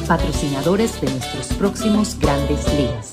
Patrocinadores 0.07 1.01
de 1.01 1.09
nuestros 1.09 1.47
próximos 1.57 2.15
grandes 2.19 2.71
ligas. 2.75 3.12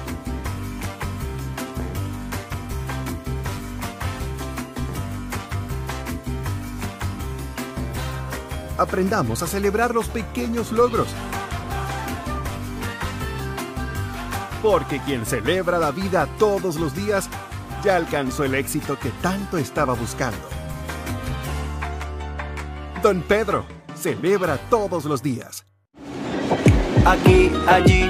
Aprendamos 8.81 9.43
a 9.43 9.47
celebrar 9.47 9.93
los 9.93 10.07
pequeños 10.07 10.71
logros. 10.71 11.07
Porque 14.63 14.99
quien 15.01 15.23
celebra 15.23 15.77
la 15.77 15.91
vida 15.91 16.27
todos 16.39 16.77
los 16.77 16.95
días 16.95 17.29
ya 17.83 17.95
alcanzó 17.95 18.43
el 18.43 18.55
éxito 18.55 18.97
que 18.97 19.11
tanto 19.21 19.59
estaba 19.59 19.93
buscando. 19.93 20.39
Don 23.03 23.21
Pedro 23.21 23.65
celebra 23.95 24.57
todos 24.71 25.05
los 25.05 25.21
días. 25.21 25.63
Aquí, 27.05 27.51
allí, 27.67 28.09